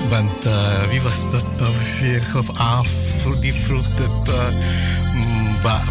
Want 0.09 0.47
uh, 0.47 0.89
wie 0.91 1.01
was 1.01 1.31
dat 1.31 1.47
nou 1.59 1.73
weer? 2.01 2.23
Gaf 2.23 2.51
af, 2.57 2.89
die 3.41 3.53
vroeg 3.53 3.87
dat. 3.95 4.31
Mba, 5.59 5.83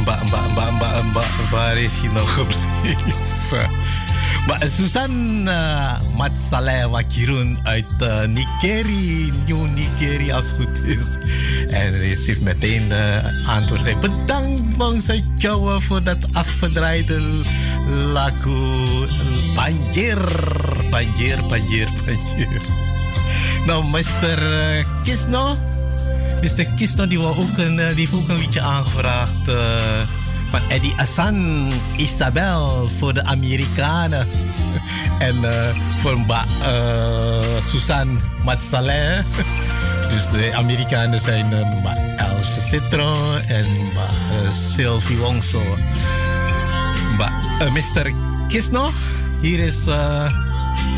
mba, 0.71 1.03
waar 1.51 1.77
is 1.77 1.99
hij 1.99 2.11
nou 2.13 2.27
gebleven? 2.27 3.69
Maar 4.47 4.63
Susan 4.67 5.43
uh, 5.47 5.99
Matsalewa 6.15 7.01
Kirun 7.01 7.57
uit 7.63 7.85
uh, 7.99 8.25
Nikeri, 8.25 9.33
New 9.45 9.67
Nikeri 9.75 10.31
als 10.31 10.51
het 10.51 10.55
goed 10.55 10.85
is. 10.85 11.17
En 11.69 11.93
hij 11.93 12.15
heeft 12.25 12.41
meteen 12.41 12.87
uh, 12.89 13.47
antwoord 13.47 13.81
gegeven. 13.81 13.99
Bedankt 13.99 14.77
Bangsa 14.77 15.15
voor 15.79 16.03
dat 16.03 16.17
afgedraaide 16.31 17.21
lagu 18.13 18.59
Banjir, 19.55 20.21
Banjir, 20.89 21.43
Banjir, 21.47 21.87
Banjir. 22.05 22.61
Nou, 23.65 23.83
Mr. 23.83 24.37
Uh, 24.39 24.83
Kisno. 25.03 25.57
Mr. 26.41 26.65
Kisno 26.75 27.07
die, 27.07 27.19
wou 27.19 27.37
ook 27.37 27.57
een, 27.57 27.75
die 27.75 28.07
heeft 28.07 28.13
ook 28.13 28.29
een 28.29 28.61
aangevraagd. 28.61 29.49
Uh, 29.49 29.55
van 30.49 30.69
Eddie 30.69 30.93
Assan, 30.97 31.67
Isabel 31.97 32.89
voor 32.97 33.13
de 33.13 33.23
Amerikanen. 33.23 34.27
en 35.27 35.35
voor 35.97 36.19
Mba, 36.19 36.45
uh, 36.61 37.41
Susan 37.61 38.21
dus 40.11 40.29
de 40.29 40.51
Amerikanen 40.55 41.19
zijn 41.19 41.45
Mba 41.47 41.95
Else 42.15 42.61
Citro 42.61 43.35
en 43.47 43.65
Sylvie 44.49 45.17
Wongso. 45.17 45.61
Mr. 47.73 48.11
Kisno, 48.47 48.89
hier 49.41 49.59
is 49.59 49.87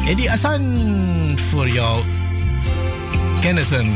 Eddie 0.08 0.32
Assan 0.32 1.40
voor 1.50 1.68
jou 1.68 2.04
kennissen. 3.40 3.94